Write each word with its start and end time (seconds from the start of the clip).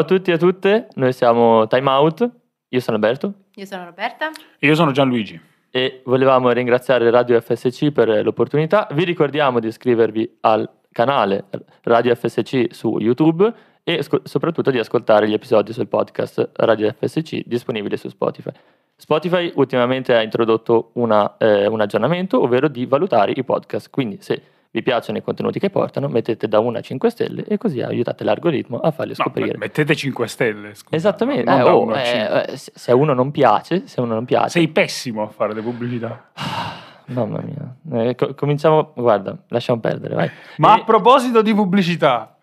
Ciao 0.00 0.08
a 0.08 0.16
tutti 0.16 0.30
e 0.30 0.32
a 0.32 0.38
tutte, 0.38 0.88
noi 0.94 1.12
siamo 1.12 1.66
Time 1.66 1.90
Out, 1.90 2.30
io 2.68 2.80
sono 2.80 2.96
Alberto 2.96 3.34
Io 3.56 3.66
sono 3.66 3.84
Roberta. 3.84 4.30
E 4.58 4.66
io 4.66 4.74
sono 4.74 4.92
Gianluigi. 4.92 5.38
e 5.70 6.00
volevamo 6.06 6.48
ringraziare 6.52 7.10
Radio 7.10 7.38
FSC 7.38 7.90
per 7.90 8.24
l'opportunità. 8.24 8.88
Vi 8.92 9.04
ricordiamo 9.04 9.60
di 9.60 9.66
iscrivervi 9.66 10.38
al 10.40 10.66
canale 10.90 11.44
Radio 11.82 12.14
FSC 12.14 12.68
su 12.70 12.96
YouTube 12.98 13.52
e 13.84 14.02
sco- 14.02 14.22
soprattutto 14.24 14.70
di 14.70 14.78
ascoltare 14.78 15.28
gli 15.28 15.34
episodi 15.34 15.74
sul 15.74 15.86
podcast 15.86 16.48
Radio 16.54 16.90
FSC 16.98 17.42
disponibile 17.44 17.98
su 17.98 18.08
Spotify. 18.08 18.52
Spotify 18.96 19.52
ultimamente 19.56 20.14
ha 20.14 20.22
introdotto 20.22 20.92
una, 20.94 21.36
eh, 21.36 21.66
un 21.66 21.82
aggiornamento, 21.82 22.40
ovvero 22.40 22.68
di 22.68 22.86
valutare 22.86 23.34
i 23.36 23.44
podcast, 23.44 23.90
quindi 23.90 24.16
se 24.22 24.40
vi 24.72 24.82
piacciono 24.82 25.18
i 25.18 25.22
contenuti 25.22 25.58
che 25.58 25.68
portano 25.70 26.06
mettete 26.08 26.46
da 26.46 26.60
1 26.60 26.78
a 26.78 26.80
5 26.80 27.10
stelle 27.10 27.44
e 27.44 27.58
così 27.58 27.80
aiutate 27.82 28.22
l'algoritmo 28.22 28.78
a 28.78 28.90
farli 28.92 29.14
No, 29.16 29.24
scoprire. 29.24 29.58
mettete 29.58 29.96
5 29.96 30.28
stelle. 30.28 30.74
scusate, 30.74 30.94
Esattamente, 30.96 31.50
eh, 31.50 31.62
oh, 31.62 31.82
uno 31.82 31.94
a 31.94 32.00
eh, 32.00 32.44
eh, 32.52 32.56
se 32.56 32.92
a 32.92 32.94
uno 32.94 33.12
non 33.12 33.30
piace, 33.32 33.86
se 33.86 34.00
uno 34.00 34.14
non 34.14 34.24
piace, 34.24 34.50
Sei 34.50 34.68
pessimo 34.68 35.22
a 35.24 35.28
fare 35.28 35.54
le 35.54 35.62
pubblicità. 35.62 36.30
mamma 37.10 37.40
mia, 37.40 37.74
Eh, 38.08 38.14
co- 38.14 38.34
cominciamo, 38.34 38.92
guarda, 38.94 39.36
lasciamo 39.48 39.80
perdere, 39.80 40.14
vai. 40.14 40.30
Ma 40.58 40.76
E- 40.76 40.80
a 40.80 40.84
proposito 40.84 41.42
di 41.42 41.52
pubblicità, 41.54 42.36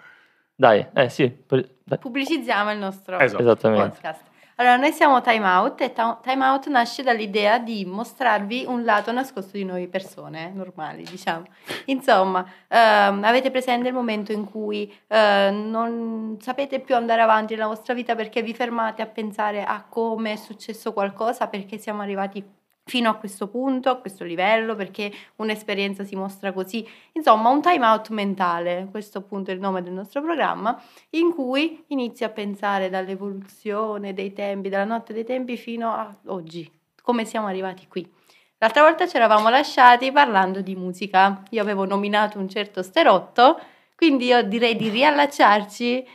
Dai, 0.60 0.86
eh 0.94 1.08
sì, 1.10 1.32
dai, 1.48 2.00
Pubblicizziamo 2.00 2.72
il 2.72 2.80
nostro 2.80 3.20
Esatto. 3.20 3.42
esattamente. 3.44 3.90
podcast. 4.02 4.22
Allora, 4.60 4.76
noi 4.76 4.92
siamo 4.92 5.22
Time 5.22 5.46
Out 5.46 5.82
e 5.82 5.94
Time 5.94 6.44
Out 6.44 6.66
nasce 6.70 7.04
dall'idea 7.04 7.60
di 7.60 7.86
mostrarvi 7.86 8.66
un 8.68 8.84
lato 8.84 9.12
nascosto 9.12 9.56
di 9.56 9.64
noi 9.64 9.88
persone 9.88 10.52
normali, 10.52 11.04
diciamo. 11.04 11.46
Insomma, 11.86 12.44
ehm, 12.68 13.24
avete 13.24 13.52
presente 13.52 13.90
il 13.90 13.94
momento 13.94 14.32
in 14.32 14.50
cui 14.50 14.92
eh, 15.10 15.52
non 15.52 16.38
sapete 16.40 16.80
più 16.80 16.96
andare 16.96 17.22
avanti 17.22 17.54
nella 17.54 17.68
vostra 17.68 17.94
vita 17.94 18.16
perché 18.16 18.42
vi 18.42 18.56
fermate 18.56 19.04
a 19.04 19.06
pensare 19.06 19.64
a 19.64 19.86
come 19.88 20.32
è 20.32 20.36
successo 20.38 20.92
qualcosa, 20.92 21.48
perché 21.48 21.78
siamo 21.78 22.02
arrivati 22.02 22.44
fino 22.88 23.10
a 23.10 23.16
questo 23.16 23.48
punto, 23.48 23.90
a 23.90 23.98
questo 23.98 24.24
livello, 24.24 24.76
perché 24.76 25.12
un'esperienza 25.36 26.04
si 26.04 26.16
mostra 26.16 26.52
così. 26.52 26.88
Insomma, 27.12 27.50
un 27.50 27.62
time 27.62 27.86
out 27.86 28.10
mentale, 28.10 28.88
questo 28.90 29.20
appunto 29.20 29.52
è 29.52 29.54
il 29.54 29.60
nome 29.60 29.84
del 29.84 29.94
nostro 29.94 30.22
programma, 30.22 30.82
in 31.12 31.34
cui 31.34 31.84
inizi 31.88 32.24
a 32.24 32.30
pensare 32.30 32.90
dall'evoluzione 32.90 34.14
dei 34.14 34.34
tempi, 34.34 34.70
dalla 34.70 34.86
notte 34.86 35.14
dei 35.14 35.26
tempi 35.26 35.58
fino 35.58 35.92
a 35.92 36.16
oggi, 36.28 36.70
come 37.02 37.26
siamo 37.26 37.48
arrivati 37.48 37.88
qui. 37.88 38.10
L'altra 38.60 38.82
volta 38.82 39.08
ci 39.08 39.18
eravamo 39.18 39.50
lasciati 39.50 40.12
parlando 40.12 40.62
di 40.62 40.76
musica. 40.76 41.44
Io 41.52 41.62
avevo 41.62 41.86
nominato 41.86 42.40
un 42.40 42.50
certo 42.50 42.82
sterotto, 42.82 43.60
quindi 43.96 44.26
io 44.26 44.42
direi 44.42 44.76
di 44.76 44.90
riallacciarci 44.90 46.08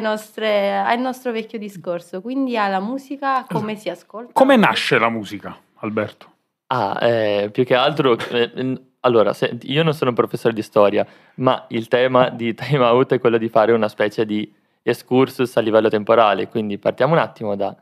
nostre, 0.00 0.76
al 0.76 0.98
nostro 0.98 1.32
vecchio 1.32 1.58
discorso, 1.58 2.20
quindi 2.22 2.56
alla 2.56 2.80
musica, 2.80 3.44
come 3.48 3.76
si 3.76 3.88
ascolta. 3.90 4.32
come 4.32 4.56
nasce 4.56 4.98
la 4.98 5.10
musica, 5.10 5.58
Alberto? 5.82 6.30
Ah, 6.68 6.98
eh, 7.06 7.50
più 7.52 7.64
che 7.64 7.74
altro, 7.74 8.16
eh, 8.30 8.50
n- 8.62 8.80
allora, 9.00 9.32
se- 9.34 9.58
io 9.62 9.82
non 9.82 9.94
sono 9.94 10.10
un 10.10 10.16
professore 10.16 10.54
di 10.54 10.62
storia, 10.62 11.06
ma 11.36 11.66
il 11.68 11.88
tema 11.88 12.28
di 12.30 12.54
Time 12.54 12.84
Out 12.84 13.12
è 13.14 13.18
quello 13.18 13.36
di 13.36 13.48
fare 13.48 13.72
una 13.72 13.88
specie 13.88 14.24
di 14.24 14.52
excursus 14.82 15.56
a 15.56 15.60
livello 15.60 15.88
temporale, 15.88 16.48
quindi 16.48 16.78
partiamo 16.78 17.12
un 17.12 17.18
attimo 17.18 17.54
da 17.56 17.76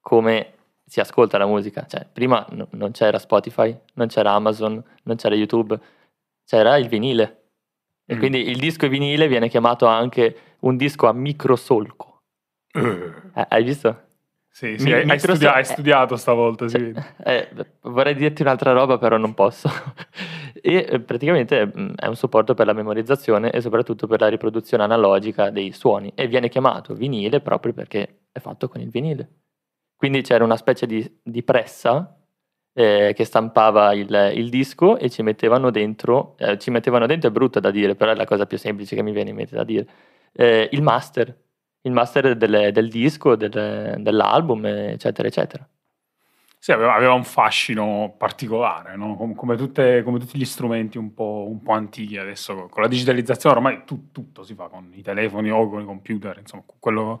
come 0.00 0.54
si 0.84 1.00
ascolta 1.00 1.38
la 1.38 1.46
musica. 1.46 1.86
Cioè, 1.86 2.06
prima 2.12 2.44
no- 2.50 2.68
non 2.72 2.90
c'era 2.90 3.18
Spotify, 3.18 3.74
non 3.94 4.08
c'era 4.08 4.32
Amazon, 4.32 4.82
non 5.04 5.16
c'era 5.16 5.34
YouTube, 5.34 5.78
c'era 6.44 6.76
il 6.76 6.88
vinile. 6.88 7.38
E 8.06 8.16
Mm. 8.16 8.18
quindi 8.18 8.48
il 8.48 8.58
disco 8.58 8.88
vinile 8.88 9.28
viene 9.28 9.48
chiamato 9.48 9.86
anche 9.86 10.36
un 10.60 10.76
disco 10.76 11.06
a 11.06 11.12
microsolco. 11.12 12.22
Eh, 12.72 13.12
Eh, 13.34 13.46
hai 13.50 13.62
visto? 13.62 14.00
Sì, 14.54 14.76
sì, 14.76 14.84
Mi- 14.84 14.92
hai, 14.92 15.18
studia- 15.18 15.54
hai 15.54 15.64
studiato 15.64 16.16
stavolta, 16.16 16.68
si 16.68 16.76
Cioè, 16.76 16.92
eh, 17.24 17.48
vorrei 17.80 18.14
dirti 18.14 18.42
un'altra 18.42 18.72
roba, 18.72 18.98
però 18.98 19.16
non 19.16 19.32
posso. 19.32 19.68
e 20.60 20.86
eh, 20.90 21.00
praticamente 21.00 21.64
mh, 21.64 21.94
è 21.96 22.06
un 22.06 22.14
supporto 22.16 22.52
per 22.52 22.66
la 22.66 22.74
memorizzazione 22.74 23.50
e 23.50 23.62
soprattutto 23.62 24.06
per 24.06 24.20
la 24.20 24.28
riproduzione 24.28 24.82
analogica 24.84 25.48
dei 25.48 25.72
suoni. 25.72 26.12
E 26.14 26.28
viene 26.28 26.50
chiamato 26.50 26.92
vinile 26.94 27.40
proprio 27.40 27.72
perché 27.72 28.24
è 28.30 28.40
fatto 28.40 28.68
con 28.68 28.82
il 28.82 28.90
vinile. 28.90 29.30
Quindi 29.96 30.20
c'era 30.20 30.44
una 30.44 30.56
specie 30.58 30.84
di, 30.84 31.20
di 31.22 31.42
pressa 31.42 32.14
eh, 32.74 33.12
che 33.16 33.24
stampava 33.24 33.94
il, 33.94 34.32
il 34.34 34.50
disco 34.50 34.98
e 34.98 35.08
ci 35.08 35.22
mettevano 35.22 35.70
dentro, 35.70 36.36
eh, 36.36 36.58
ci 36.58 36.70
mettevano 36.70 37.06
dentro 37.06 37.30
è 37.30 37.32
brutto 37.32 37.58
da 37.58 37.70
dire, 37.70 37.94
però 37.94 38.12
è 38.12 38.14
la 38.14 38.26
cosa 38.26 38.44
più 38.44 38.58
semplice 38.58 38.94
che 38.96 39.02
mi 39.02 39.12
viene 39.12 39.30
in 39.30 39.36
mente 39.36 39.56
da 39.56 39.64
dire, 39.64 39.86
il 40.70 40.82
master, 40.82 41.41
il 41.82 41.92
master 41.92 42.36
del, 42.36 42.70
del 42.72 42.88
disco, 42.88 43.36
del- 43.36 43.96
dell'album, 43.98 44.64
eccetera, 44.66 45.28
eccetera. 45.28 45.66
Sì, 46.58 46.70
aveva, 46.70 46.94
aveva 46.94 47.12
un 47.14 47.24
fascino 47.24 48.14
particolare, 48.16 48.94
no? 48.96 49.16
Com- 49.16 49.34
come, 49.34 49.56
tutte- 49.56 50.02
come 50.04 50.20
tutti 50.20 50.38
gli 50.38 50.44
strumenti 50.44 50.96
un 50.96 51.12
po', 51.12 51.46
un 51.48 51.60
po' 51.60 51.72
antichi 51.72 52.16
adesso, 52.18 52.68
con 52.70 52.82
la 52.82 52.88
digitalizzazione 52.88 53.56
ormai 53.56 53.82
tu- 53.84 54.12
tutto 54.12 54.44
si 54.44 54.54
fa 54.54 54.68
con 54.68 54.88
i 54.94 55.02
telefoni 55.02 55.50
o 55.50 55.68
con 55.68 55.80
i 55.82 55.84
computer, 55.84 56.38
insomma, 56.38 56.62
quello, 56.78 57.20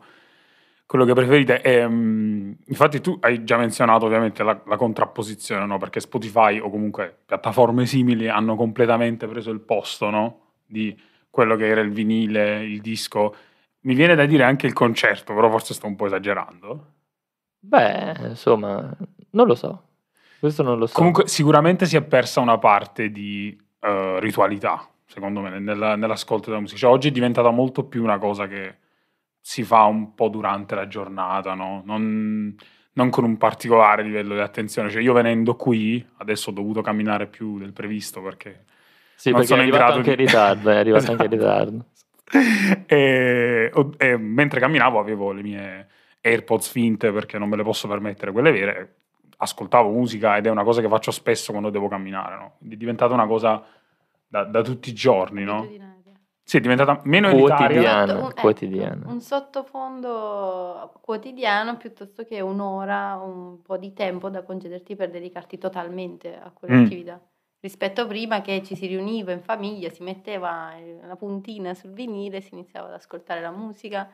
quello 0.86 1.04
che 1.04 1.12
preferite. 1.14 1.60
Ehm, 1.60 2.56
infatti 2.66 3.00
tu 3.00 3.16
hai 3.20 3.42
già 3.42 3.56
menzionato 3.56 4.06
ovviamente 4.06 4.44
la, 4.44 4.60
la 4.64 4.76
contrapposizione, 4.76 5.66
no? 5.66 5.76
perché 5.78 5.98
Spotify 5.98 6.60
o 6.60 6.70
comunque 6.70 7.22
piattaforme 7.26 7.84
simili 7.86 8.28
hanno 8.28 8.54
completamente 8.54 9.26
preso 9.26 9.50
il 9.50 9.60
posto 9.60 10.08
no? 10.10 10.40
di 10.64 10.96
quello 11.30 11.56
che 11.56 11.66
era 11.66 11.80
il 11.80 11.90
vinile, 11.90 12.62
il 12.64 12.80
disco. 12.80 13.34
Mi 13.82 13.94
viene 13.94 14.14
da 14.14 14.26
dire 14.26 14.44
anche 14.44 14.66
il 14.66 14.72
concerto, 14.72 15.34
però 15.34 15.50
forse 15.50 15.74
sto 15.74 15.86
un 15.86 15.96
po' 15.96 16.06
esagerando. 16.06 16.86
Beh, 17.58 18.14
insomma, 18.28 18.94
non 19.30 19.46
lo 19.46 19.54
so. 19.54 19.82
Questo 20.38 20.62
non 20.62 20.78
lo 20.78 20.86
so. 20.86 20.94
Comunque, 20.94 21.26
sicuramente 21.28 21.86
si 21.86 21.96
è 21.96 22.02
persa 22.02 22.40
una 22.40 22.58
parte 22.58 23.10
di 23.10 23.56
eh, 23.80 24.20
ritualità, 24.20 24.88
secondo 25.06 25.40
me, 25.40 25.58
nella- 25.58 25.96
nell'ascolto 25.96 26.48
della 26.50 26.60
musica. 26.60 26.80
Cioè, 26.80 26.90
oggi 26.90 27.08
è 27.08 27.12
diventata 27.12 27.50
molto 27.50 27.84
più 27.84 28.02
una 28.02 28.18
cosa 28.18 28.46
che 28.46 28.76
si 29.40 29.62
fa 29.64 29.84
un 29.84 30.14
po' 30.14 30.28
durante 30.28 30.74
la 30.76 30.86
giornata, 30.86 31.54
no? 31.54 31.82
Non, 31.84 32.54
non 32.94 33.10
con 33.10 33.24
un 33.24 33.36
particolare 33.36 34.02
livello 34.04 34.34
di 34.34 34.40
attenzione. 34.40 34.90
Cioè, 34.90 35.02
io 35.02 35.12
venendo 35.12 35.56
qui, 35.56 36.04
adesso 36.18 36.50
ho 36.50 36.52
dovuto 36.52 36.80
camminare 36.82 37.26
più 37.26 37.58
del 37.58 37.72
previsto 37.72 38.20
perché 38.22 38.64
sì, 39.16 39.30
non 39.30 39.40
perché 39.40 39.54
è 39.54 39.56
sono 39.56 39.62
in 39.68 39.72
arrivato 39.74 39.84
grado 39.84 39.98
anche 39.98 40.10
in 40.10 40.16
di- 40.16 40.24
ritardo, 40.24 40.70
è 40.70 40.76
arrivato 40.76 41.10
anche 41.12 41.24
in 41.24 41.32
Esatto. 41.34 41.54
ritardo. 41.60 41.86
e, 42.86 43.70
e 43.98 44.16
mentre 44.16 44.60
camminavo 44.60 44.98
avevo 44.98 45.32
le 45.32 45.42
mie 45.42 45.88
AirPods 46.20 46.68
finte 46.68 47.12
perché 47.12 47.38
non 47.38 47.48
me 47.48 47.56
le 47.56 47.62
posso 47.62 47.88
permettere 47.88 48.32
quelle 48.32 48.50
vere. 48.50 48.94
Ascoltavo 49.36 49.90
musica 49.90 50.36
ed 50.36 50.46
è 50.46 50.50
una 50.50 50.64
cosa 50.64 50.80
che 50.80 50.88
faccio 50.88 51.10
spesso 51.10 51.50
quando 51.50 51.70
devo 51.70 51.88
camminare, 51.88 52.36
no? 52.36 52.54
Quindi 52.58 52.76
è 52.76 52.78
diventata 52.78 53.12
una 53.12 53.26
cosa 53.26 53.62
da, 54.26 54.44
da 54.44 54.62
tutti 54.62 54.90
i 54.90 54.94
giorni, 54.94 55.44
no? 55.44 55.68
Sì, 56.44 56.56
è 56.56 56.60
diventata 56.60 57.00
meno. 57.04 57.30
Quotidiana. 57.30 58.14
Un- 58.14 58.18
ecco, 58.26 58.40
quotidiana. 58.40 59.02
Un 59.06 59.20
sottofondo 59.20 60.92
quotidiano 61.00 61.76
piuttosto 61.76 62.24
che 62.24 62.40
un'ora, 62.40 63.20
un 63.22 63.62
po' 63.62 63.76
di 63.76 63.92
tempo 63.92 64.28
da 64.28 64.42
concederti 64.42 64.96
per 64.96 65.10
dedicarti 65.10 65.58
totalmente 65.58 66.38
a 66.38 66.50
quell'attività. 66.50 67.20
Rispetto 67.62 68.00
a 68.00 68.06
prima 68.06 68.40
che 68.40 68.60
ci 68.64 68.74
si 68.74 68.88
riuniva 68.88 69.30
in 69.30 69.40
famiglia, 69.40 69.88
si 69.88 70.02
metteva 70.02 70.74
la 71.06 71.14
puntina 71.14 71.74
sul 71.74 71.92
vinile, 71.92 72.40
si 72.40 72.54
iniziava 72.54 72.88
ad 72.88 72.94
ascoltare 72.94 73.40
la 73.40 73.52
musica 73.52 74.10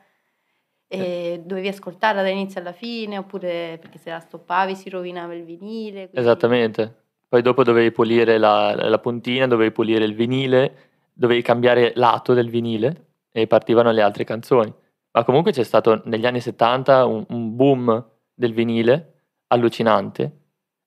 e 0.86 1.40
dovevi 1.42 1.68
ascoltarla 1.68 2.20
dall'inizio 2.20 2.60
alla 2.60 2.72
fine 2.72 3.16
oppure 3.16 3.78
perché 3.80 3.96
se 3.96 4.10
la 4.10 4.20
stoppavi 4.20 4.74
si 4.74 4.90
rovinava 4.90 5.34
il 5.34 5.44
vinile. 5.44 6.10
quindi- 6.10 6.18
Esattamente. 6.18 7.04
Poi 7.26 7.40
dopo 7.40 7.62
dovevi 7.62 7.90
pulire 7.90 8.36
la, 8.36 8.74
la 8.74 8.98
puntina, 8.98 9.46
dovevi 9.46 9.72
pulire 9.72 10.04
il 10.04 10.14
vinile, 10.14 10.90
dovevi 11.14 11.40
cambiare 11.40 11.92
lato 11.94 12.34
del 12.34 12.50
vinile 12.50 13.06
e 13.32 13.46
partivano 13.46 13.90
le 13.92 14.02
altre 14.02 14.24
canzoni. 14.24 14.70
Ma 15.12 15.24
comunque 15.24 15.52
c'è 15.52 15.64
stato 15.64 16.02
negli 16.04 16.26
anni 16.26 16.42
70 16.42 17.06
un, 17.06 17.24
un 17.30 17.56
boom 17.56 18.10
del 18.34 18.52
vinile 18.52 19.22
allucinante 19.46 20.37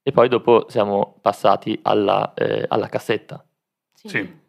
e 0.04 0.12
poi 0.12 0.28
dopo 0.28 0.66
siamo 0.70 1.18
passati 1.22 1.78
alla, 1.84 2.34
eh, 2.34 2.66
alla 2.68 2.88
cassetta. 2.88 3.44
Sì. 3.94 4.08
Sì. 4.10 4.40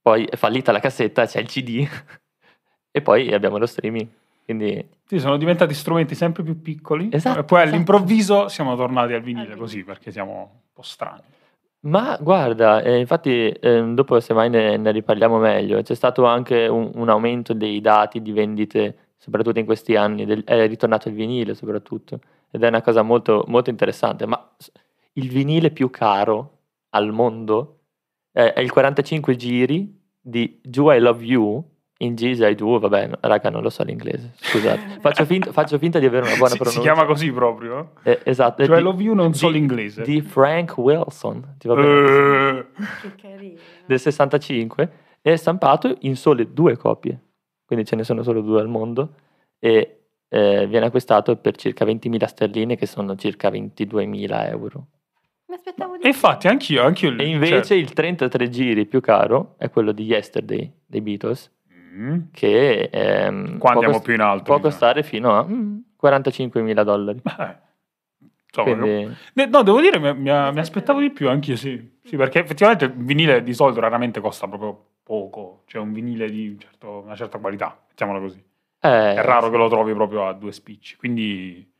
Poi 0.00 0.24
è 0.24 0.36
fallita 0.36 0.72
la 0.72 0.80
cassetta, 0.80 1.26
c'è 1.26 1.40
il 1.40 1.46
CD 1.46 1.86
e 2.90 3.02
poi 3.02 3.32
abbiamo 3.32 3.58
lo 3.58 3.66
streaming. 3.66 4.08
Quindi 4.44 4.84
Sì, 5.06 5.20
sono 5.20 5.36
diventati 5.36 5.72
strumenti 5.74 6.14
sempre 6.14 6.42
più 6.42 6.60
piccoli. 6.60 7.08
Esatto, 7.12 7.38
e 7.38 7.44
poi 7.44 7.58
esatto. 7.60 7.74
all'improvviso 7.74 8.48
siamo 8.48 8.74
tornati 8.74 9.12
al 9.12 9.22
vinile 9.22 9.56
così 9.56 9.84
perché 9.84 10.10
siamo 10.10 10.32
un 10.32 10.60
po' 10.72 10.82
strani. 10.82 11.22
Ma 11.84 12.16
guarda, 12.20 12.80
eh, 12.82 12.98
infatti 12.98 13.48
eh, 13.48 13.82
dopo 13.94 14.20
semmai 14.20 14.48
ne, 14.48 14.76
ne 14.76 14.90
riparliamo 14.92 15.38
meglio, 15.38 15.82
c'è 15.82 15.94
stato 15.94 16.24
anche 16.26 16.68
un, 16.68 16.92
un 16.94 17.08
aumento 17.08 17.54
dei 17.54 17.80
dati 17.80 18.22
di 18.22 18.30
vendite, 18.30 19.14
soprattutto 19.16 19.58
in 19.58 19.64
questi 19.64 19.96
anni, 19.96 20.24
del- 20.24 20.44
è 20.44 20.66
ritornato 20.68 21.08
il 21.08 21.14
vinile 21.14 21.54
soprattutto, 21.54 22.20
ed 22.52 22.62
è 22.62 22.68
una 22.68 22.82
cosa 22.82 23.02
molto, 23.02 23.44
molto 23.48 23.70
interessante, 23.70 24.26
ma 24.26 24.48
il 25.14 25.28
vinile 25.28 25.70
più 25.70 25.90
caro 25.90 26.58
al 26.90 27.12
mondo 27.12 27.80
eh, 28.32 28.52
è 28.52 28.60
il 28.60 28.70
45 28.70 29.36
giri 29.36 30.00
di 30.20 30.58
Do 30.62 30.92
I 30.92 30.98
Love 31.00 31.24
You 31.24 31.64
In 32.02 32.14
G's 32.14 32.40
I 32.40 32.54
do, 32.56 32.78
vabbè, 32.80 33.06
no, 33.06 33.18
raga, 33.20 33.48
non 33.48 33.62
lo 33.62 33.70
so 33.70 33.84
l'inglese, 33.84 34.32
scusate. 34.34 34.98
Faccio 35.00 35.24
finta, 35.24 35.52
faccio 35.52 35.78
finta 35.78 36.00
di 36.00 36.06
avere 36.06 36.26
una 36.26 36.34
buona 36.36 36.50
Si, 36.52 36.56
pronuncia. 36.58 36.80
si 36.80 36.86
chiama 36.88 37.04
così 37.06 37.30
proprio? 37.30 37.92
Eh, 38.02 38.18
esatto. 38.24 38.64
Cioè 38.64 38.76
di- 38.78 38.82
Love 38.82 39.02
You 39.04 39.14
non 39.14 39.34
so 39.34 39.46
di- 39.46 39.52
l'inglese. 39.58 40.02
Di 40.02 40.20
Frank 40.20 40.76
Wilson, 40.78 41.54
ti 41.58 41.68
va 41.68 41.74
bene? 41.76 42.58
Eh, 42.58 42.66
Che 43.02 43.14
carino. 43.14 43.58
del 43.86 44.00
65, 44.00 44.90
è 45.20 45.36
stampato 45.36 45.94
in 46.00 46.16
sole 46.16 46.52
due 46.52 46.76
copie, 46.76 47.20
quindi 47.64 47.84
ce 47.84 47.94
ne 47.94 48.02
sono 48.02 48.24
solo 48.24 48.40
due 48.40 48.60
al 48.60 48.68
mondo, 48.68 49.14
e 49.60 50.00
eh, 50.28 50.66
viene 50.66 50.86
acquistato 50.86 51.36
per 51.36 51.54
circa 51.54 51.84
20.000 51.84 52.24
sterline, 52.24 52.74
che 52.74 52.86
sono 52.86 53.14
circa 53.14 53.48
22.000 53.48 54.48
euro. 54.48 54.86
Mi 55.52 55.58
aspettavo 55.58 55.96
di 55.98 56.06
infatti 56.06 56.48
anch'io, 56.48 56.82
anch'io 56.82 57.14
E 57.14 57.26
invece 57.26 57.74
il 57.74 57.92
33 57.92 58.48
giri 58.48 58.86
più 58.86 59.00
caro 59.00 59.54
è 59.58 59.68
quello 59.68 59.92
di 59.92 60.04
Yesterday 60.04 60.72
dei 60.86 61.02
Beatles, 61.02 61.50
cioè, 61.68 61.76
mm, 61.76 62.18
che 62.32 62.88
ehm, 62.90 63.58
qua 63.58 63.72
andiamo 63.72 63.92
cost- 63.92 64.04
più 64.06 64.14
in 64.14 64.20
alto. 64.22 64.44
può 64.44 64.58
costare 64.60 65.02
fino 65.02 65.36
a 65.38 65.44
mm, 65.46 65.78
45.000 66.00 66.82
dollari. 66.84 67.20
Eh, 67.22 67.56
insomma, 68.46 68.76
Quindi, 68.76 69.14
Ne- 69.34 69.46
No, 69.46 69.62
devo 69.62 69.80
dire, 69.82 69.98
mi, 69.98 70.14
mi- 70.14 70.22
mi 70.52 70.58
aspettavo 70.58 71.00
di 71.00 71.10
più 71.10 71.28
anche 71.28 71.50
io, 71.50 71.56
sì. 71.56 71.90
Sì, 72.02 72.16
perché 72.16 72.40
effettivamente 72.40 72.86
il 72.86 72.92
vinile 72.94 73.42
di 73.42 73.52
solito 73.52 73.80
raramente 73.80 74.20
costa 74.20 74.48
proprio 74.48 74.86
poco, 75.02 75.64
cioè 75.66 75.82
un 75.82 75.92
vinile 75.92 76.30
di 76.30 76.48
un 76.48 76.58
certo- 76.58 77.02
una 77.04 77.14
certa 77.14 77.38
qualità, 77.38 77.78
mettiamola 77.88 78.18
così. 78.20 78.38
eh, 78.84 79.14
È 79.14 79.20
raro 79.22 79.50
che 79.50 79.56
lo 79.58 79.68
trovi 79.68 79.92
proprio 79.92 80.26
a 80.26 80.32
due 80.32 80.50
spicci, 80.52 80.96
quindi... 80.96 81.70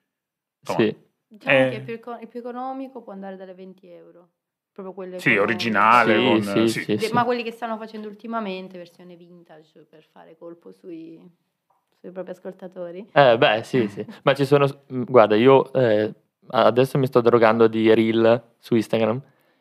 insomma, 0.61 0.85
Sì, 0.85 0.97
Diciamo 1.35 1.57
Eh. 1.59 1.69
che 1.71 1.75
il 1.77 1.83
più, 1.83 1.95
il 2.21 2.29
più 2.29 2.41
economico 2.41 3.01
può 3.01 3.13
andare 3.15 3.37
dalle 3.37 3.55
20 3.55 3.89
euro. 3.89 4.29
Proprio 4.73 4.93
quelle 4.95 5.19
Sì, 5.19 5.31
economiche. 5.31 5.53
originale, 5.55 6.15
Sì, 6.15 6.25
con... 6.53 6.69
sì, 6.69 6.99
sì. 6.99 7.13
Ma 7.13 7.25
quelli 7.25 7.43
che 7.43 7.53
stanno 7.53 7.77
facendo 7.79 8.07
ultimamente, 8.09 8.77
versione 8.77 9.17
vintage, 9.17 9.87
per 9.89 10.05
fare 10.11 10.37
colpo 10.37 10.73
sui, 10.73 11.19
sui 11.99 12.11
propri 12.11 12.33
ascoltatori. 12.33 13.09
Eh, 13.13 13.39
beh, 13.39 13.63
sì, 13.65 13.89
sì. 13.89 14.05
Ma 14.25 14.35
ci 14.35 14.45
sono... 14.45 14.67
mm, 14.93 15.03
Guarda, 15.05 15.37
io 15.37 15.73
eh, 15.73 16.13
adesso 16.49 16.99
mi 16.99 17.07
sto 17.07 17.21
drogando 17.23 17.67
di 17.67 17.93
reel 17.95 18.43
su 18.59 18.75
Instagram 18.75 19.21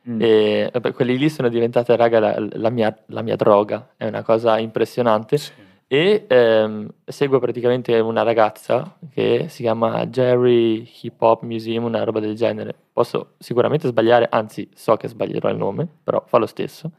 Mm. 0.09 0.19
e 0.19 0.69
vabbè, 0.73 0.93
quelli 0.93 1.15
lì 1.15 1.29
sono 1.29 1.47
diventate, 1.47 1.95
raga, 1.95 2.19
la, 2.19 2.35
la 2.53 2.69
mia, 2.71 2.91
la 3.09 3.21
mia 3.21 3.35
droga. 3.35 3.93
È 3.95 4.07
una 4.07 4.23
cosa 4.23 4.57
impressionante. 4.57 5.37
Sì. 5.37 5.51
E 5.93 6.23
ehm, 6.25 6.87
seguo 7.03 7.39
praticamente 7.39 7.99
una 7.99 8.23
ragazza 8.23 8.95
che 9.13 9.47
si 9.49 9.61
chiama 9.61 10.05
Jerry 10.05 10.89
Hip 11.01 11.21
Hop 11.21 11.41
Museum, 11.41 11.83
una 11.83 12.05
roba 12.05 12.21
del 12.21 12.33
genere. 12.33 12.73
Posso 12.93 13.31
sicuramente 13.39 13.89
sbagliare, 13.89 14.25
anzi 14.31 14.69
so 14.73 14.95
che 14.95 15.09
sbaglierò 15.09 15.49
il 15.49 15.57
nome, 15.57 15.85
però 16.01 16.23
fa 16.25 16.37
lo 16.37 16.45
stesso. 16.45 16.89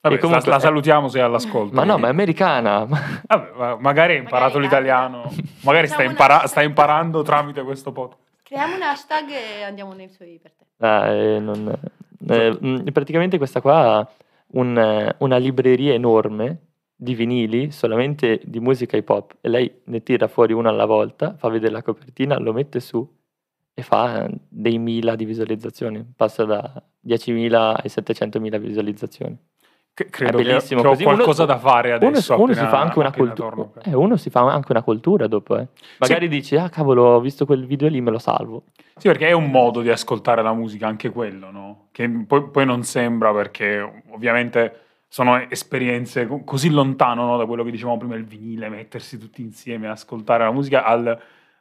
Vabbè, 0.00 0.16
E 0.16 0.18
comunque- 0.18 0.48
la, 0.48 0.56
la 0.56 0.60
salutiamo 0.60 1.06
se 1.06 1.20
è 1.20 1.22
all'ascolto. 1.22 1.72
Ma 1.76 1.84
no, 1.84 1.96
ma 1.96 2.08
è 2.08 2.10
americana. 2.10 2.84
Vabbè, 3.24 3.50
ma 3.56 3.76
magari 3.76 4.14
hai 4.14 4.18
imparato 4.18 4.58
Magari 4.58 4.64
l'italiano, 4.64 5.32
magari 5.62 5.86
stai, 5.86 6.06
Facciamo 6.08 6.10
impara- 6.10 6.46
stai 6.48 6.64
imparando 6.66 7.22
tramite 7.22 7.62
questo 7.62 7.92
podcast. 7.92 8.42
Creiamo 8.42 8.74
un 8.74 8.82
hashtag 8.82 9.28
e 9.30 9.62
andiamo 9.62 9.92
nei 9.92 10.08
suoi 10.08 10.40
per 10.42 10.50
te. 10.58 10.64
Ah, 10.84 11.06
eh, 11.06 11.38
non- 11.38 11.72
eh, 12.28 12.90
praticamente 12.92 13.38
questa 13.38 13.60
qua 13.60 13.98
ha 13.98 14.08
un, 14.54 15.14
una 15.18 15.36
libreria 15.36 15.92
enorme 15.94 16.62
di 17.02 17.14
vinili 17.14 17.70
solamente 17.70 18.40
di 18.44 18.60
musica 18.60 18.94
hip 18.94 19.08
hop 19.08 19.36
e 19.40 19.48
lei 19.48 19.80
ne 19.84 20.02
tira 20.02 20.28
fuori 20.28 20.52
uno 20.52 20.68
alla 20.68 20.84
volta, 20.84 21.34
fa 21.38 21.48
vedere 21.48 21.72
la 21.72 21.82
copertina, 21.82 22.38
lo 22.38 22.52
mette 22.52 22.78
su 22.78 23.08
e 23.72 23.82
fa 23.82 24.28
dei 24.48 24.76
mila 24.78 25.14
di 25.16 25.24
visualizzazioni, 25.24 26.04
passa 26.14 26.44
da 26.44 26.82
10.000 27.00 27.72
ai 27.82 27.88
700.000 27.88 28.58
visualizzazioni. 28.58 29.34
Credo 29.94 30.38
che, 30.38 30.44
bellissimo 30.44 30.82
che 30.82 30.86
ho 30.86 30.90
così. 30.90 31.04
Uno- 31.04 31.14
qualcosa 31.14 31.44
da 31.46 31.58
fare 31.58 31.88
Uno, 31.94 32.08
adesso. 32.08 32.34
uno 32.34 32.52
si 32.52 32.58
appena- 32.58 32.68
fa 32.68 32.80
anche 32.82 32.98
una 32.98 33.12
cultura, 33.12 33.34
torno. 33.50 33.72
eh, 33.82 33.94
uno 33.94 34.16
si 34.16 34.28
fa 34.30 34.40
anche 34.52 34.72
una 34.72 34.82
cultura 34.82 35.26
dopo, 35.26 35.56
eh. 35.58 35.68
Magari 35.98 36.28
dici, 36.28 36.56
ah 36.56 36.68
cavolo, 36.68 37.04
ho 37.04 37.20
visto 37.20 37.46
quel 37.46 37.64
video 37.66 37.88
lì, 37.88 38.00
me 38.02 38.10
lo 38.10 38.18
salvo. 38.18 38.64
Sì, 38.96 39.08
perché 39.08 39.28
è 39.28 39.32
un 39.32 39.50
modo 39.50 39.80
di 39.80 39.88
ascoltare 39.90 40.42
la 40.42 40.52
musica, 40.52 40.86
anche 40.86 41.10
quello, 41.10 41.50
no? 41.50 41.88
Che 41.92 42.08
poi, 42.26 42.48
poi 42.50 42.66
non 42.66 42.82
sembra 42.82 43.32
perché 43.32 44.02
ovviamente 44.10 44.80
sono 45.12 45.50
esperienze 45.50 46.24
co- 46.28 46.44
così 46.44 46.70
lontano 46.70 47.26
no, 47.26 47.36
da 47.36 47.44
quello 47.44 47.64
che 47.64 47.72
dicevamo 47.72 47.98
prima, 47.98 48.14
il 48.14 48.24
vinile, 48.24 48.68
mettersi 48.68 49.18
tutti 49.18 49.42
insieme 49.42 49.88
a 49.88 49.92
ascoltare 49.92 50.44
la 50.44 50.52
musica, 50.52 50.84
al 50.84 51.20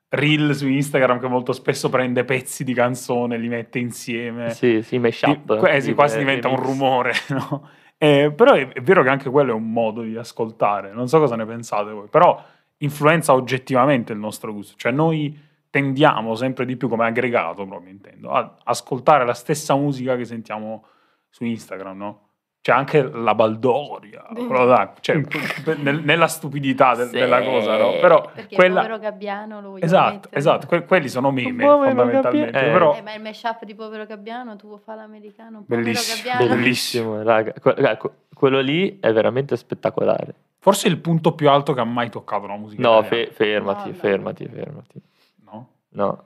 reel 0.09 0.53
su 0.53 0.67
Instagram 0.67 1.19
che 1.19 1.27
molto 1.27 1.51
spesso 1.51 1.89
prende 1.89 2.25
pezzi 2.25 2.63
di 2.63 2.75
canzone, 2.75 3.39
li 3.39 3.47
mette 3.47 3.79
insieme. 3.79 4.51
Sì, 4.51 4.83
sì, 4.83 4.99
mashup. 4.99 5.61
Di- 5.61 5.67
eh 5.67 5.81
sì, 5.81 5.95
quasi 5.95 6.17
eh, 6.17 6.19
diventa 6.19 6.47
un 6.47 6.57
rumore, 6.57 7.13
no? 7.29 7.67
Eh, 7.97 8.31
però 8.35 8.53
è, 8.53 8.67
è 8.67 8.81
vero 8.81 9.01
che 9.01 9.09
anche 9.09 9.31
quello 9.31 9.49
è 9.49 9.55
un 9.55 9.71
modo 9.71 10.03
di 10.03 10.15
ascoltare, 10.15 10.93
non 10.93 11.07
so 11.07 11.17
cosa 11.17 11.35
ne 11.35 11.45
pensate 11.47 11.89
voi, 11.89 12.07
però 12.07 12.39
influenza 12.77 13.33
oggettivamente 13.33 14.13
il 14.13 14.19
nostro 14.19 14.53
gusto, 14.53 14.75
cioè 14.77 14.91
noi 14.91 15.37
tendiamo 15.71 16.35
sempre 16.35 16.65
di 16.65 16.77
più 16.77 16.87
come 16.87 17.07
aggregato 17.07 17.65
proprio 17.65 17.89
intendo, 17.89 18.29
a 18.29 18.57
ascoltare 18.63 19.25
la 19.25 19.33
stessa 19.33 19.75
musica 19.75 20.15
che 20.15 20.25
sentiamo 20.25 20.85
su 21.29 21.45
Instagram, 21.45 21.97
no? 21.97 22.28
C'è 22.61 22.73
anche 22.73 23.01
la 23.01 23.33
baldoria, 23.35 24.25
quello 24.33 24.65
là, 24.65 24.93
cioè, 24.99 25.21
nel- 25.77 26.01
nella 26.03 26.27
stupidità 26.27 26.93
del- 26.93 27.07
Sì. 27.07 27.15
della 27.17 27.41
cosa, 27.41 27.77
no? 27.77 27.91
Però 28.01 28.29
Perché 28.33 28.53
quella... 28.53 28.81
il 28.81 28.87
povero 28.87 28.99
gabbiano 28.99 29.61
lo 29.61 29.69
voglio 29.71 29.85
Esatto, 29.85 30.27
esatto, 30.31 30.67
que- 30.67 30.83
quelli 30.83 31.07
sono 31.07 31.31
meme 31.31 31.63
Povero 31.63 31.85
fondamentalmente. 31.95 32.59
Eh. 32.67 32.71
però 32.71 32.95
Eh, 32.97 33.01
ma 33.01 33.13
il 33.13 33.21
mashup 33.21 33.63
di 33.63 33.73
povero 33.75 34.05
gabbiano, 34.05 34.57
tu 34.57 34.77
fa 34.83 34.95
l'americano, 34.95 35.61
povero 35.65 35.81
Bellissimo, 35.83 36.31
gabbiano. 36.33 36.53
bellissimo. 36.55 37.23
raga. 37.23 37.53
Que- 37.53 37.75
raga, 37.75 37.97
que- 37.97 38.11
quello 38.35 38.59
lì 38.59 38.99
è 38.99 39.11
veramente 39.13 39.55
spettacolare. 39.55 40.33
forse 40.61 40.89
il 40.89 40.97
punto 40.97 41.31
più 41.35 41.49
alto 41.49 41.71
che 41.73 41.79
ha 41.79 41.85
mai 41.85 42.09
toccato 42.09 42.45
la 42.45 42.57
musica 42.57 42.81
No, 42.81 43.01
fe- 43.03 43.29
fermati, 43.31 43.87
No, 43.87 43.95
no. 43.95 43.99
fermati, 44.01 44.45
fermati. 44.47 45.01
No? 45.45 45.67
No. 45.91 46.23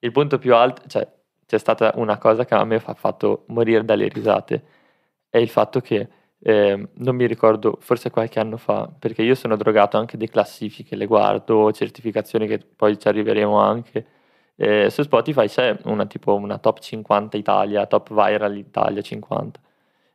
Il 0.00 0.10
punto 0.10 0.38
più 0.38 0.52
alto, 0.56 0.82
cioè, 0.88 1.06
c'è 1.46 1.58
stata 1.58 1.92
una 1.94 2.18
cosa 2.18 2.44
che 2.44 2.54
a 2.56 2.64
me 2.64 2.82
ha 2.84 2.94
fatto 2.94 3.44
morire 3.46 3.84
dalle 3.84 4.08
risate, 4.08 4.62
è 5.30 5.38
il 5.38 5.48
fatto 5.48 5.80
che, 5.80 6.08
ehm, 6.40 6.88
non 6.94 7.16
mi 7.16 7.26
ricordo, 7.26 7.78
forse 7.80 8.10
qualche 8.10 8.40
anno 8.40 8.56
fa, 8.58 8.88
perché 8.98 9.22
io 9.22 9.34
sono 9.34 9.56
drogato 9.56 9.96
anche 9.96 10.16
di 10.18 10.28
classifiche, 10.28 10.96
le 10.96 11.06
guardo, 11.06 11.72
certificazioni 11.72 12.46
che 12.46 12.58
poi 12.58 12.98
ci 12.98 13.08
arriveremo 13.08 13.58
anche. 13.58 14.06
Eh, 14.56 14.90
su 14.90 15.02
Spotify 15.02 15.46
c'è 15.48 15.76
una 15.84 16.06
tipo 16.06 16.34
una 16.34 16.58
top 16.58 16.80
50 16.80 17.36
Italia, 17.38 17.86
top 17.86 18.10
viral 18.12 18.56
Italia 18.58 19.00
50. 19.02 19.60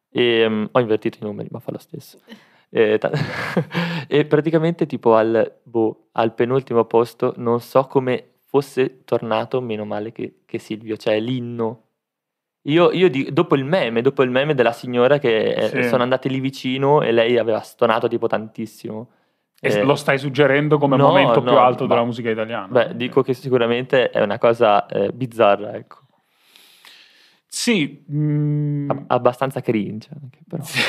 E, 0.10 0.48
mm, 0.48 0.66
ho 0.72 0.80
invertito 0.80 1.18
i 1.22 1.26
numeri, 1.26 1.50
ma 1.52 1.60
fa 1.60 1.72
lo 1.72 1.80
stesso. 1.80 2.20
E, 2.70 2.98
ta- 2.98 3.12
e 4.08 4.26
praticamente 4.26 4.86
tipo 4.86 5.16
al, 5.16 5.60
boh, 5.64 6.10
al 6.14 6.34
penultimo 6.34 6.84
posto 6.86 7.34
non 7.38 7.62
so 7.62 7.86
come 7.86 8.40
fosse 8.48 9.04
tornato, 9.06 9.62
meno 9.62 9.86
male 9.86 10.12
che, 10.12 10.42
che 10.46 10.60
Silvio, 10.60 10.98
cioè 10.98 11.20
l'inno. 11.20 11.84
Io, 12.68 12.92
io 12.92 13.10
di- 13.10 13.30
dopo 13.32 13.56
il 13.56 13.64
meme, 13.64 14.02
dopo 14.02 14.24
il 14.24 14.30
meme 14.32 14.54
della 14.56 14.72
signora 14.72 15.20
che 15.20 15.54
eh, 15.54 15.70
Sì. 15.70 15.84
sono 15.84 16.02
andate 16.04 16.30
lì 16.30 16.40
vicino 16.40 17.02
e 17.02 17.12
lei 17.12 17.38
aveva 17.38 17.60
stonato 17.62 18.08
tipo 18.08 18.28
tantissimo. 18.28 19.10
E 19.62 19.70
Eh, 19.70 19.84
lo 19.84 19.96
stai 19.96 20.18
suggerendo 20.18 20.78
come 20.78 20.98
no, 20.98 21.08
momento 21.08 21.42
più 21.42 21.52
no, 21.52 21.60
alto 21.60 21.84
ma- 21.84 21.90
della 21.94 22.06
musica 22.06 22.30
italiana? 22.30 22.68
Beh, 22.68 22.96
dico 22.96 23.22
che 23.22 23.34
sicuramente 23.34 24.10
è 24.10 24.22
una 24.22 24.38
cosa 24.40 24.86
eh, 24.88 25.10
bizzarra, 25.14 25.76
ecco. 25.76 26.00
Sì. 27.48 28.04
mm, 28.12 28.90
Ab- 28.90 29.04
abbastanza 29.08 29.62
cringe 29.62 30.10
anche, 30.22 30.40
però. 30.48 30.64
sì. 30.64 30.80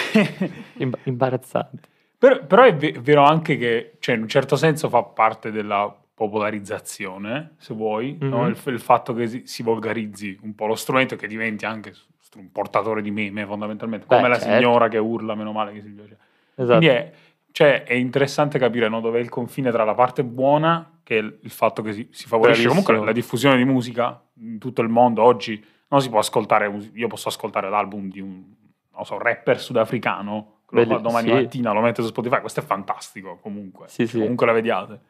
Imba- 0.82 0.98
imbarazzante. 1.04 1.88
però, 2.18 2.44
però 2.44 2.62
è 2.64 2.74
ve- 2.74 2.96
vero 3.00 3.22
anche 3.24 3.56
che, 3.56 3.96
cioè, 4.00 4.14
in 4.16 4.22
un 4.22 4.28
certo 4.28 4.56
senso 4.56 4.88
fa 4.88 5.02
parte 5.02 5.50
della 5.50 5.94
popolarizzazione, 6.16 7.56
se 7.58 7.74
vuoi, 7.74 8.16
no? 8.20 8.44
Mhm. 8.44 8.48
il, 8.48 8.58
il 8.72 8.80
fatto 8.80 9.12
che 9.12 9.28
si, 9.28 9.42
si 9.44 9.62
volgarizzi 9.62 10.38
un 10.40 10.54
po' 10.54 10.64
lo 10.64 10.74
strumento 10.74 11.12
e 11.12 11.16
che 11.18 11.26
diventi 11.26 11.66
anche 11.66 11.92
un 12.36 12.50
portatore 12.50 13.02
di 13.02 13.10
meme 13.10 13.44
fondamentalmente, 13.44 14.06
come 14.06 14.22
Beh, 14.22 14.28
la 14.28 14.38
certo. 14.38 14.54
signora 14.54 14.88
che 14.88 14.96
urla, 14.96 15.34
meno 15.34 15.52
male 15.52 15.74
che 15.74 15.82
Silvio 15.82 16.04
c'è. 16.04 16.16
Esatto. 16.54 16.78
Quindi 16.78 16.86
è, 16.86 17.12
cioè, 17.52 17.82
è 17.84 17.92
interessante 17.92 18.58
capire 18.58 18.88
no, 18.88 19.00
dov'è 19.00 19.18
il 19.18 19.28
confine 19.28 19.70
tra 19.70 19.84
la 19.84 19.94
parte 19.94 20.24
buona, 20.24 21.00
che 21.02 21.18
è 21.18 21.20
il, 21.20 21.50
fatto 21.50 21.82
che 21.82 21.92
si, 21.92 22.08
si 22.10 22.26
favorisce 22.26 22.66
comunque 22.66 22.96
la 23.04 23.12
diffusione 23.12 23.58
di 23.58 23.64
musica 23.66 24.18
in 24.40 24.58
tutto 24.58 24.80
il 24.80 24.88
mondo. 24.88 25.22
Oggi 25.22 25.62
non 25.88 26.00
si 26.00 26.08
può 26.08 26.18
ascoltare, 26.18 26.90
io 26.94 27.08
posso 27.08 27.28
ascoltare 27.28 27.68
l'album 27.68 28.10
di 28.10 28.20
un 28.20 28.42
non 28.90 29.04
so, 29.04 29.18
rapper 29.18 29.60
sudafricano, 29.60 30.60
lo 30.66 30.86
Belli- 30.86 31.02
domani 31.02 31.28
sì. 31.28 31.34
mattina, 31.34 31.72
lo 31.72 31.82
mette 31.82 32.00
su 32.00 32.08
Spotify, 32.08 32.40
questo 32.40 32.60
è 32.60 32.62
fantastico 32.62 33.36
comunque, 33.42 33.88
Sì, 33.88 34.06
sì. 34.06 34.18
comunque 34.18 34.46
la 34.46 34.52
vediate. 34.52 35.00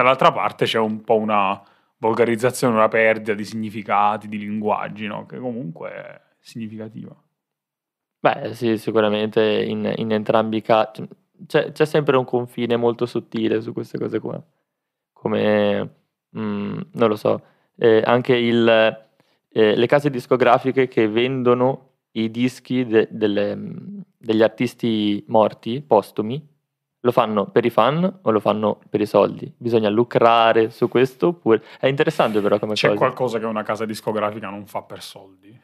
Dall'altra 0.00 0.32
parte 0.32 0.64
c'è 0.64 0.78
un 0.78 1.02
po' 1.04 1.16
una 1.16 1.62
volgarizzazione, 1.98 2.74
una 2.74 2.88
perdita 2.88 3.34
di 3.34 3.44
significati, 3.44 4.28
di 4.28 4.38
linguaggi, 4.38 5.06
no? 5.06 5.26
che 5.26 5.38
comunque 5.38 5.90
è 5.90 6.20
significativa. 6.38 7.14
Beh, 8.18 8.54
sì, 8.54 8.78
sicuramente 8.78 9.42
in, 9.42 9.92
in 9.96 10.10
entrambi 10.10 10.56
i 10.56 10.62
casi 10.62 11.06
c'è, 11.46 11.72
c'è 11.72 11.84
sempre 11.84 12.16
un 12.16 12.24
confine 12.24 12.76
molto 12.76 13.04
sottile 13.04 13.60
su 13.60 13.74
queste 13.74 13.98
cose 13.98 14.20
qua. 14.20 14.42
Come, 15.12 15.94
mm, 16.34 16.80
non 16.92 17.08
lo 17.08 17.16
so, 17.16 17.42
eh, 17.76 18.02
anche 18.02 18.34
il, 18.34 18.66
eh, 19.50 19.76
le 19.76 19.86
case 19.86 20.08
discografiche 20.08 20.88
che 20.88 21.08
vendono 21.08 21.88
i 22.12 22.30
dischi 22.30 22.86
de- 22.86 23.08
delle, 23.10 23.54
mm, 23.54 24.00
degli 24.16 24.42
artisti 24.42 25.22
morti, 25.28 25.82
postumi, 25.82 26.42
Lo 27.02 27.12
fanno 27.12 27.46
per 27.46 27.64
i 27.64 27.70
fan 27.70 28.18
o 28.22 28.30
lo 28.30 28.40
fanno 28.40 28.78
per 28.90 29.00
i 29.00 29.06
soldi? 29.06 29.50
Bisogna 29.56 29.88
lucrare 29.88 30.68
su 30.70 30.88
questo 30.88 31.28
oppure... 31.28 31.62
È 31.78 31.86
interessante 31.86 32.40
però 32.40 32.58
come 32.58 32.74
C'è 32.74 32.88
cosa. 32.88 32.98
qualcosa 32.98 33.38
che 33.38 33.46
una 33.46 33.62
casa 33.62 33.86
discografica 33.86 34.50
non 34.50 34.66
fa 34.66 34.82
per 34.82 35.02
soldi? 35.02 35.58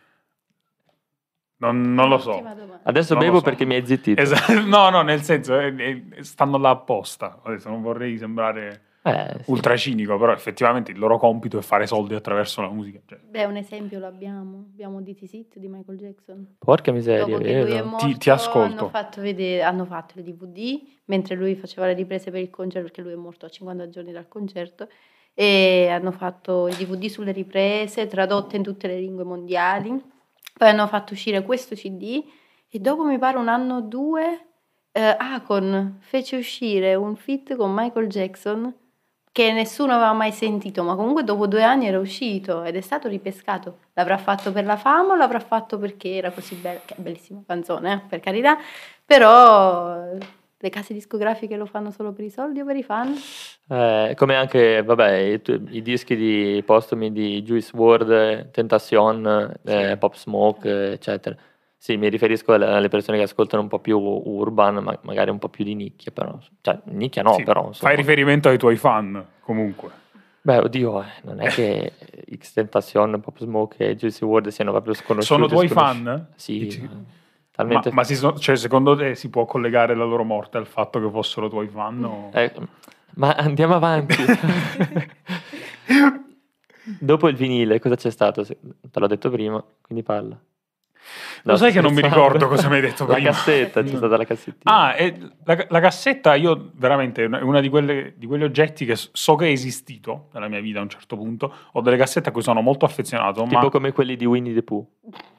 Non, 1.59 1.95
non 1.95 2.09
lo 2.09 2.19
so. 2.19 2.43
Adesso 2.83 3.15
Non 3.15 3.23
bevo 3.23 3.39
so. 3.39 3.43
perché 3.45 3.65
mi 3.65 3.75
hai 3.75 3.87
zittito. 3.87 4.21
Esatto. 4.21 4.53
No, 4.65 4.89
no, 4.91 5.03
nel 5.03 5.23
senso, 5.23 5.59
eh, 5.59 5.75
eh, 6.17 6.23
stanno 6.23 6.59
là 6.59 6.71
apposta. 6.71 7.41
Adesso 7.43 7.69
non 7.69 7.83
vorrei 7.83 8.17
sembrare 8.19 8.83
Eh, 9.07 9.43
sì. 9.45 9.51
ultra 9.51 9.77
cinico, 9.77 10.19
però 10.19 10.33
effettivamente 10.33 10.91
il 10.91 10.99
loro 10.99 11.17
compito 11.19 11.59
è 11.59 11.63
fare 11.63 11.87
soldi 11.87 12.15
attraverso 12.15 12.61
la 12.61 12.71
musica. 12.71 13.01
Cioè, 13.07 13.19
Beh, 13.19 13.45
un 13.45 13.57
esempio 13.57 13.99
l'abbiamo. 13.99 14.67
Abbiamo 14.73 15.03
This 15.03 15.23
Is 15.23 15.33
It 15.35 15.59
di 15.59 15.69
Michael 15.69 15.99
Jackson. 15.99 16.57
Porca 16.59 16.91
miseria, 16.93 17.25
Dopo 17.25 17.39
che 17.39 17.45
lui 17.45 17.53
è 17.53 17.65
vero? 17.65 17.87
morto, 17.87 18.07
Ti- 18.07 18.17
ti 18.19 18.31
ascolto. 18.31 18.79
Hanno 18.81 18.89
fatto, 18.89 19.21
vedere, 19.21 19.63
hanno 19.63 19.85
fatto 19.85 20.19
il 20.19 20.25
DVD 20.25 20.81
mentre 21.05 21.37
lui 21.37 21.55
faceva 21.55 21.87
le 21.87 21.95
riprese 21.95 22.31
per 22.31 22.41
il 22.41 22.51
concerto, 22.51 22.89
perché 22.89 23.03
lui 23.03 23.13
è 23.13 23.17
morto 23.17 23.47
a 23.47 23.49
50 23.49 23.89
giorni 23.89 24.13
dal 24.13 24.27
concerto. 24.29 24.89
E 25.35 25.89
hanno 25.91 26.11
fatto 26.13 26.67
il 26.67 26.75
DVD 26.75 27.07
sulle 27.07 27.31
riprese, 27.33 28.07
tradotte 28.07 28.57
in 28.57 28.63
tutte 28.63 28.87
le 28.89 28.99
lingue 28.99 29.23
mondiali. 29.23 29.91
Poi 30.57 30.69
hanno 30.69 30.87
fatto 30.87 31.13
uscire 31.13 31.43
questo 31.43 31.75
CD 31.75 32.25
e 32.69 32.79
dopo 32.79 33.05
mi 33.05 33.19
pare 33.19 33.37
un 33.37 33.49
anno 33.49 33.77
o 33.77 33.81
due 33.83 34.47
eh, 34.93 35.17
Akon 35.19 35.99
fece 36.01 36.37
uscire 36.37 36.95
un 36.95 37.15
feat 37.15 37.55
con 37.55 37.73
Michael 37.75 38.09
Jackson 38.09 38.75
che 39.37 39.53
nessuno 39.53 39.93
aveva 39.93 40.15
mai 40.15 40.33
sentito, 40.33 40.83
ma 40.83 40.95
comunque 40.95 41.23
dopo 41.23 41.47
due 41.47 41.63
anni 41.63 41.87
era 41.87 41.99
uscito 41.99 42.63
ed 42.63 42.75
è 42.75 42.81
stato 42.81 43.07
ripescato. 43.07 43.81
L'avrà 43.93 44.17
fatto 44.17 44.51
per 44.51 44.65
la 44.65 44.79
fama 44.79 45.13
o 45.13 45.15
l'avrà 45.15 45.41
fatto 45.41 45.79
perché 45.79 46.15
era 46.15 46.31
così 46.31 46.55
bella? 46.55 46.81
Che 46.83 46.95
bellissima 46.97 47.43
canzone, 47.47 47.93
eh, 47.93 48.01
per 48.09 48.21
carità, 48.21 48.57
però 49.05 50.11
eh, 50.11 50.19
le 50.57 50.71
case 50.71 50.95
discografiche 50.95 51.55
lo 51.57 51.67
fanno 51.67 51.91
solo 51.91 52.13
per 52.13 52.25
i 52.25 52.31
soldi 52.31 52.61
o 52.61 52.65
per 52.65 52.77
i 52.77 52.83
fan? 52.83 53.15
Eh, 53.69 54.15
come 54.17 54.37
anche, 54.37 54.83
vabbè, 54.83 55.11
i, 55.17 55.43
i 55.69 55.83
dischi 55.83 56.17
di 56.17 56.63
postumi 56.65 57.13
di 57.13 57.43
Juice 57.43 57.77
WRLD, 57.77 58.53
Tentacion, 58.53 59.55
eh. 59.65 59.99
Pop 59.99 60.15
Smoke, 60.15 60.93
eccetera. 60.93 61.37
Sì, 61.87 61.97
mi 61.97 62.09
riferisco 62.09 62.53
alle, 62.53 62.89
persone 62.89 63.17
che 63.17 63.23
ascoltano 63.23 63.63
un 63.63 63.69
po' 63.69 63.79
più 63.79 63.97
urban, 63.97 64.79
ma 64.79 64.99
magari 65.03 65.31
un 65.31 65.39
po' 65.39 65.49
più 65.49 65.63
di 65.63 65.77
nicchia, 65.77 66.11
però. 66.11 66.37
Cioè, 66.61 66.81
nicchia 66.87 67.23
no, 67.23 67.35
sì, 67.35 67.45
però. 67.45 67.69
insomma. 67.69 67.91
fai 67.93 67.97
riferimento 67.97 68.49
ai 68.49 68.59
tuoi 68.59 68.75
fan, 68.75 69.25
comunque. 69.39 69.91
Beh, 70.43 70.59
oddio, 70.59 71.03
eh, 71.03 71.07
non 71.23 71.41
è 71.41 71.49
che 71.49 71.93
X 72.37 72.55
Tentacion, 72.55 73.21
Pop 73.21 73.39
Smoke 73.39 73.87
e 73.87 73.95
Juice 73.95 74.25
WRLD 74.25 74.49
siano 74.49 74.73
proprio 74.73 74.95
sconosciuti. 74.95 75.41
Sono 75.41 75.47
tuoi 75.47 75.69
fan? 75.69 76.27
Sì, 76.35 76.59
Dici- 76.59 76.81
ma- 76.81 76.89
Ma, 76.89 77.05
talmente... 77.53 77.93
ma 77.93 78.03
si 78.03 78.17
so- 78.17 78.37
cioè, 78.37 78.57
secondo 78.57 78.97
te 78.97 79.15
si 79.15 79.31
può 79.31 79.45
collegare 79.45 79.95
la 79.95 80.05
loro 80.05 80.25
morte 80.25 80.59
al 80.59 80.67
fatto 80.67 81.01
che 81.01 81.09
fossero 81.09 81.49
tuoi 81.49 81.69
fan? 81.69 82.03
O... 82.03 82.31
Eh, 82.33 82.53
ma 83.15 83.33
andiamo 83.33 83.77
avanti. 83.77 84.17
Dopo 86.99 87.29
il 87.29 87.37
vinile, 87.37 87.79
cosa 87.79 87.95
c'è 87.95 88.11
stato? 88.11 88.45
Te 88.45 88.57
l'ho 88.93 89.07
detto 89.07 89.31
prima, 89.31 89.65
quindi 89.83 90.03
parla. 90.03 90.37
Lo 91.43 91.57
sai 91.57 91.73
che 91.73 91.81
non 91.81 91.95
mi 91.95 92.03
ricordo 92.03 92.49
cosa 92.49 92.69
mi 92.69 92.77
hai 92.77 92.81
detto 92.81 93.07
la 93.07 93.15
prima. 93.15 93.31
cassetta, 93.31 93.83
c'è 93.83 93.97
stata 93.97 94.17
la 94.17 94.25
cassettina. 94.25 94.75
Ah, 94.75 94.95
la, 95.45 95.67
la 95.69 95.81
cassetta 95.81 96.35
io 96.35 96.71
veramente 96.75 97.25
è 97.25 97.43
una 97.43 97.61
di, 97.61 97.71
di 98.17 98.27
quegli 98.27 98.43
oggetti 98.43 98.85
che 98.85 98.97
so 98.97 99.37
che 99.37 99.47
è 99.47 99.51
esistito 99.51 100.29
nella 100.33 100.49
mia 100.49 100.61
vita 100.61 100.81
a 100.81 100.83
un 100.83 100.89
certo 100.89 101.17
punto. 101.17 101.53
Ho 101.73 101.81
delle 101.81 101.97
cassette 101.97 102.31
a 102.31 102.33
cui 102.33 102.43
sono 102.43 102.61
molto 102.63 102.85
affezionato, 102.85 103.43
tipo 103.45 103.61
ma 103.61 103.69
come 103.69 103.93
quelli 103.93 104.17
di 104.17 104.25
Winnie 104.25 104.55
the 104.55 104.63
Pooh. 104.63 104.87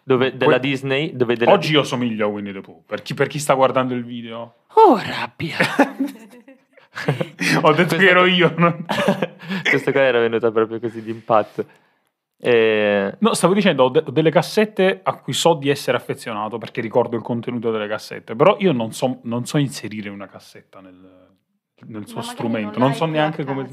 Dove, 0.04 0.38
della 0.38 0.58
Que- 0.58 0.60
Disney, 0.62 1.16
dove 1.16 1.36
della 1.36 1.52
oggi 1.52 1.74
io 1.74 1.84
somiglio 1.84 2.28
a 2.28 2.30
Winnie 2.30 2.54
the 2.54 2.62
Pooh. 2.62 2.84
Per 2.86 3.02
chi, 3.02 3.14
per 3.14 3.28
chi 3.28 3.40
sta 3.40 3.54
guardando 3.54 3.94
il 3.94 4.06
video, 4.06 4.54
Oh, 4.76 4.98
rabbia! 4.98 5.58
ho 7.62 7.74
detto 7.74 7.74
Questa- 7.74 7.96
che 7.98 8.10
ero 8.10 8.26
io. 8.26 8.54
Questa 9.70 9.92
qua 9.92 10.02
era 10.02 10.20
venuta 10.20 10.52
proprio 10.52 10.80
così 10.80 11.04
d'impatto. 11.04 11.66
E... 12.40 13.16
No, 13.20 13.34
stavo 13.34 13.54
dicendo, 13.54 13.84
ho, 13.86 13.90
de- 13.90 14.04
ho 14.06 14.12
delle 14.12 14.30
cassette 14.30 15.00
a 15.04 15.16
cui 15.20 15.34
so 15.34 15.56
di 15.56 15.70
essere 15.70 15.98
affezionato 15.98 16.58
perché 16.58 16.82
ricordo 16.82 17.16
il 17.16 17.24
contenuto 17.24 17.72
delle 17.72 17.88
cassette, 17.88 18.36
però 18.36 18.58
io 18.60 18.72
non 18.74 18.92
so, 18.94 19.20
non 19.24 19.46
so 19.46 19.58
inserire 19.58 20.10
una 20.10 20.28
cassetta 20.28 20.80
nel, 20.80 21.28
nel 21.88 22.08
suo 22.08 22.22
strumento, 22.22 22.78
non 22.78 22.90
non 22.90 22.94
so 22.98 23.06
neanche 23.06 23.44
come. 23.44 23.68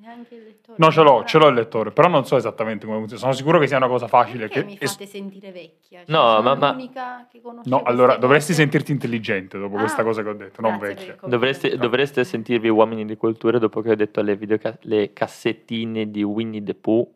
Neanche 0.00 0.34
il 0.34 0.42
lettore. 0.44 0.76
No, 0.78 0.90
ce 0.90 1.02
l'ho, 1.02 1.24
ce 1.24 1.36
l'ho 1.38 1.48
il 1.48 1.54
lettore, 1.54 1.90
però 1.90 2.08
non 2.08 2.24
so 2.24 2.36
esattamente 2.36 2.86
come 2.86 2.98
funziona. 2.98 3.20
Sono 3.20 3.32
sicuro 3.34 3.58
che 3.58 3.66
sia 3.66 3.76
una 3.76 3.86
cosa 3.86 4.08
facile. 4.08 4.48
Perché 4.48 4.60
Che 4.60 4.66
mi 4.66 4.76
es- 4.80 4.92
fate 4.92 5.06
sentire 5.06 5.52
vecchia? 5.52 6.04
Cioè, 6.04 6.10
No, 6.14 6.40
ma- 6.40 6.54
ma- 6.54 6.70
l'unica 6.70 7.26
che 7.30 7.40
conosce 7.42 7.68
No, 7.68 7.82
allora 7.82 8.16
dovresti 8.16 8.52
cose. 8.52 8.62
sentirti 8.62 8.92
intelligente 8.92 9.58
dopo 9.58 9.76
Ah, 9.76 9.80
questa 9.80 10.02
cosa 10.02 10.22
che 10.22 10.28
ho 10.30 10.34
detto, 10.34 10.62
non 10.62 10.78
vecchia. 10.78 11.16
Dovreste, 11.26 11.76
dovreste 11.76 12.24
sentirvi 12.24 12.68
uomini 12.70 13.04
di 13.04 13.16
cultura 13.16 13.58
dopo 13.58 13.82
che 13.82 13.90
ho 13.90 13.94
detto 13.94 14.22
le, 14.22 14.36
videoca- 14.36 14.78
le 14.82 15.12
cassettine 15.12 16.10
di 16.10 16.22
Winnie 16.22 16.62
the 16.62 16.74
Pooh 16.74 17.06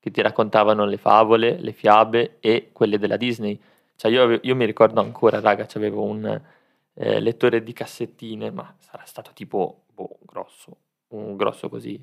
che 0.00 0.10
ti 0.10 0.22
raccontavano 0.22 0.86
le 0.86 0.96
favole, 0.96 1.58
le 1.60 1.72
fiabe 1.72 2.38
e 2.40 2.70
quelle 2.72 2.98
della 2.98 3.16
Disney. 3.18 3.60
Cioè 3.96 4.10
io, 4.10 4.40
io 4.42 4.56
mi 4.56 4.64
ricordo 4.64 5.00
ancora, 5.00 5.40
raga, 5.40 5.66
avevo 5.74 6.02
un 6.02 6.40
eh, 6.94 7.20
lettore 7.20 7.62
di 7.62 7.74
cassettine, 7.74 8.50
ma 8.50 8.74
sarà 8.78 9.04
stato 9.04 9.30
tipo 9.34 9.82
boh, 9.92 10.18
grosso, 10.22 10.76
un 11.08 11.36
grosso 11.36 11.68
così. 11.68 12.02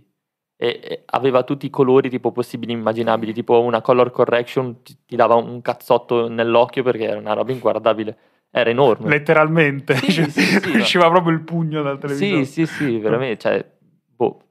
E, 0.60 0.80
e 0.84 1.02
aveva 1.06 1.44
tutti 1.44 1.66
i 1.66 1.72
colori 1.72 2.10
tipo 2.10 2.32
possibili 2.32 2.72
e 2.72 2.76
immaginabili, 2.76 3.34
tipo 3.34 3.62
una 3.62 3.82
color 3.82 4.12
correction 4.12 4.82
ti, 4.84 4.98
ti 5.06 5.16
dava 5.16 5.36
un 5.36 5.62
cazzotto 5.62 6.28
nell'occhio 6.30 6.84
perché 6.84 7.06
era 7.06 7.20
una 7.20 7.34
roba 7.34 7.52
inguardabile. 7.52 8.18
Era 8.50 8.70
enorme. 8.70 9.10
Letteralmente, 9.10 9.96
Sì, 9.96 10.12
cioè, 10.12 10.30
sì, 10.30 10.42
sì, 10.42 10.70
usciva 10.78 11.10
proprio 11.10 11.34
il 11.34 11.42
pugno 11.42 11.82
dal 11.82 11.98
televisore. 12.00 12.46
Sì, 12.46 12.66
sì, 12.66 12.74
sì, 12.74 12.98
veramente, 13.00 13.38
cioè, 13.40 13.66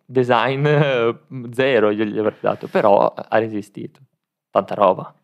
design 0.07 0.65
eh, 0.67 1.19
zero 1.53 1.93
gli 1.93 2.19
avrei 2.19 2.39
dato, 2.41 2.69
però 2.69 3.13
ha 3.13 3.39
resistito. 3.39 4.01
Tanta 4.51 4.75
roba. 4.75 5.15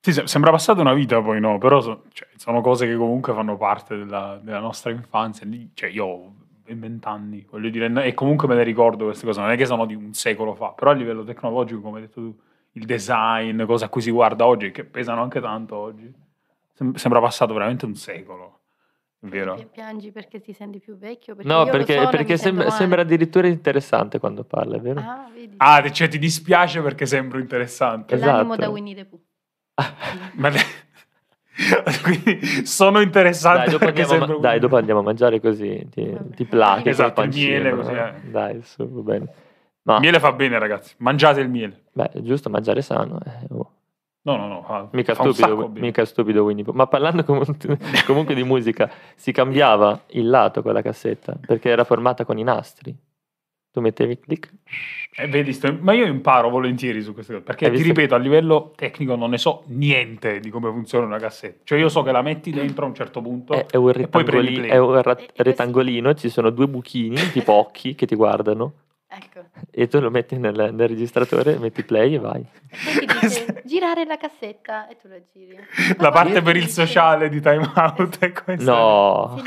Sì, 0.00 0.12
se- 0.12 0.26
sembra 0.26 0.50
passata 0.50 0.80
una 0.80 0.92
vita 0.94 1.20
poi 1.22 1.40
no, 1.40 1.58
però 1.58 1.80
so- 1.80 2.04
cioè, 2.12 2.28
sono 2.36 2.60
cose 2.60 2.86
che 2.86 2.96
comunque 2.96 3.32
fanno 3.32 3.56
parte 3.56 3.96
della, 3.96 4.38
della 4.42 4.60
nostra 4.60 4.90
infanzia. 4.90 5.46
Cioè, 5.74 5.90
io 5.90 6.04
ho 6.04 6.34
20 6.64 7.06
anni, 7.08 7.46
voglio 7.50 7.70
dire, 7.70 7.90
e 8.04 8.14
comunque 8.14 8.46
me 8.48 8.54
le 8.54 8.62
ricordo 8.64 9.04
queste 9.06 9.24
cose, 9.26 9.40
non 9.40 9.50
è 9.50 9.56
che 9.56 9.66
sono 9.66 9.86
di 9.86 9.94
un 9.94 10.12
secolo 10.12 10.54
fa, 10.54 10.68
però 10.70 10.90
a 10.90 10.94
livello 10.94 11.24
tecnologico, 11.24 11.80
come 11.80 11.98
hai 12.00 12.06
detto 12.06 12.20
tu, 12.20 12.36
il 12.72 12.84
design, 12.84 13.64
cose 13.64 13.84
a 13.86 13.88
cui 13.88 14.00
si 14.02 14.10
guarda 14.10 14.46
oggi, 14.46 14.70
che 14.70 14.84
pesano 14.84 15.22
anche 15.22 15.40
tanto 15.40 15.76
oggi, 15.76 16.12
sem- 16.74 16.94
sembra 16.94 17.20
passato 17.20 17.52
veramente 17.54 17.84
un 17.86 17.94
secolo, 17.94 18.60
vero? 19.20 19.54
Pi- 19.54 19.66
Piangi 19.72 20.12
perché 20.12 20.40
ti 20.40 20.52
senti 20.52 20.78
più 20.78 20.96
vecchio? 20.96 21.34
Perché 21.34 21.50
No, 21.50 21.64
perché, 21.66 21.94
sono 21.94 22.10
perché 22.10 22.36
sembra, 22.36 22.70
sembra 22.70 23.00
addirittura 23.02 23.46
interessante 23.46 24.18
quando 24.18 24.44
parla, 24.44 24.78
vero? 24.78 25.00
Ah, 25.00 25.30
vedi. 25.32 25.54
Ah, 25.58 25.88
cioè 25.90 26.08
ti 26.08 26.18
dispiace 26.18 26.80
perché 26.82 27.06
sembro 27.06 27.38
interessante. 27.38 28.16
L'animo 28.16 28.54
esatto. 28.54 28.60
da 28.60 28.68
Winnie 28.68 28.94
the 28.94 29.04
Pooh. 29.04 29.20
Ma 30.34 30.48
le- 30.48 30.84
Quindi 32.02 32.66
sono 32.66 33.00
interessante 33.00 33.58
Dai 33.64 33.70
dopo, 33.70 33.84
perché 33.86 34.02
andiamo, 34.02 34.24
a 34.24 34.26
ma- 34.26 34.32
sembro... 34.32 34.48
dai, 34.48 34.58
dopo 34.60 34.76
andiamo 34.76 35.00
a 35.00 35.02
mangiare 35.02 35.40
così 35.40 35.86
ti, 35.90 36.04
Vabbè. 36.10 36.34
ti 36.34 36.44
plachi 36.44 36.88
Esatto, 36.90 37.22
il 37.22 37.30
miele 37.30 37.70
così, 37.74 37.92
eh. 37.92 38.12
Dai, 38.24 38.60
su, 38.62 38.86
va 38.88 39.00
bene. 39.00 39.26
Ma, 39.82 39.98
Miele 40.00 40.18
fa 40.20 40.32
bene 40.32 40.58
ragazzi, 40.58 40.94
mangiate 40.98 41.40
il 41.40 41.48
miele. 41.48 41.84
beh, 41.92 42.10
è 42.10 42.20
giusto 42.20 42.50
mangiare 42.50 42.82
sano. 42.82 43.18
eh, 43.24 43.46
oh. 43.50 43.70
No, 44.26 44.36
no, 44.36 44.48
no, 44.48 44.62
fa, 44.62 44.88
Mica 44.90 45.14
fa 45.14 45.22
stupido, 45.32 45.68
mica 45.74 46.04
stupido 46.04 46.42
Winnie 46.42 46.64
Pooh. 46.64 46.74
Ma 46.74 46.88
parlando 46.88 47.22
comunque, 47.22 47.78
comunque 48.06 48.34
di 48.34 48.42
musica, 48.42 48.90
si 49.14 49.30
cambiava 49.30 50.02
il 50.08 50.28
lato 50.28 50.62
con 50.62 50.72
la 50.72 50.82
cassetta 50.82 51.36
perché 51.46 51.68
era 51.68 51.84
formata 51.84 52.24
con 52.24 52.36
i 52.36 52.42
nastri. 52.42 52.92
Tu 53.70 53.80
mettevi 53.82 54.18
clic. 54.18 54.50
Eh, 55.16 55.28
vedi, 55.28 55.52
sto- 55.52 55.76
ma 55.80 55.92
io 55.92 56.06
imparo 56.06 56.48
volentieri 56.48 57.02
su 57.02 57.12
queste 57.12 57.34
cose, 57.34 57.44
perché 57.44 57.70
ti 57.70 57.82
ripeto, 57.82 58.14
a 58.14 58.18
livello 58.18 58.72
tecnico 58.74 59.14
non 59.16 59.30
ne 59.30 59.38
so 59.38 59.62
niente 59.66 60.40
di 60.40 60.48
come 60.50 60.70
funziona 60.70 61.04
una 61.06 61.18
cassetta. 61.18 61.60
Cioè 61.62 61.78
io 61.78 61.88
so 61.90 62.02
che 62.02 62.10
la 62.10 62.22
metti 62.22 62.50
dentro 62.50 62.86
a 62.86 62.88
un 62.88 62.94
certo 62.94 63.20
punto 63.20 63.52
È, 63.52 63.66
è 63.66 63.76
un, 63.76 63.90
e 63.94 64.08
poi 64.08 64.24
prendi 64.24 64.46
rettangoli- 64.48 64.54
play. 64.60 64.70
è 64.70 64.78
un 64.78 65.02
ra- 65.02 65.12
e 65.12 65.14
questo- 65.16 65.42
rettangolino, 65.42 66.14
ci 66.14 66.30
sono 66.30 66.50
due 66.50 66.66
buchini, 66.66 67.16
tipo 67.32 67.52
occhi, 67.52 67.94
che 67.94 68.06
ti 68.06 68.16
guardano. 68.16 68.72
Ecco. 69.16 69.46
E 69.70 69.88
tu 69.88 69.98
lo 69.98 70.10
metti 70.10 70.36
nel, 70.36 70.74
nel 70.74 70.88
registratore, 70.88 71.58
metti 71.58 71.82
play 71.84 72.14
e 72.14 72.18
vai. 72.18 72.40
E 72.40 73.04
poi 73.06 73.06
ti 73.06 73.18
dice 73.20 73.62
girare 73.64 74.04
la 74.04 74.16
cassetta 74.16 74.88
e 74.88 74.96
tu 74.96 75.08
la 75.08 75.20
giri. 75.32 75.58
La 75.98 76.10
parte 76.10 76.42
per 76.42 76.56
il 76.56 76.68
sociale 76.68 77.28
di 77.28 77.40
Time 77.40 77.72
Out 77.74 78.18
è 78.18 78.32
questa. 78.32 78.72
No, 78.72 79.42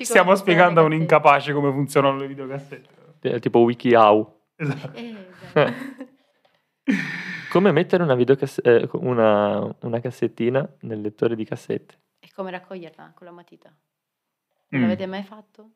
Stiamo 0.00 0.34
spiegando 0.36 0.80
a 0.80 0.84
un 0.84 0.92
incapace 0.92 1.52
come 1.52 1.70
funzionano 1.72 2.18
le 2.18 2.28
videocassette. 2.28 2.88
è 3.20 3.38
tipo 3.40 3.58
WikiHow. 3.60 4.40
Esatto. 4.56 4.96
Eh, 4.98 5.14
esatto. 5.52 5.90
Come 7.50 7.70
mettere 7.70 8.02
una, 8.02 8.14
videocass- 8.14 8.60
eh, 8.64 8.88
una, 8.92 9.74
una 9.80 10.00
cassettina 10.00 10.66
nel 10.80 11.00
lettore 11.00 11.36
di 11.36 11.44
cassette? 11.44 11.98
e 12.18 12.30
come 12.34 12.52
raccoglierla 12.52 13.12
con 13.14 13.26
la 13.26 13.32
matita? 13.32 13.68
Mm. 14.74 14.80
L'avete 14.80 15.06
mai 15.06 15.22
fatto? 15.24 15.72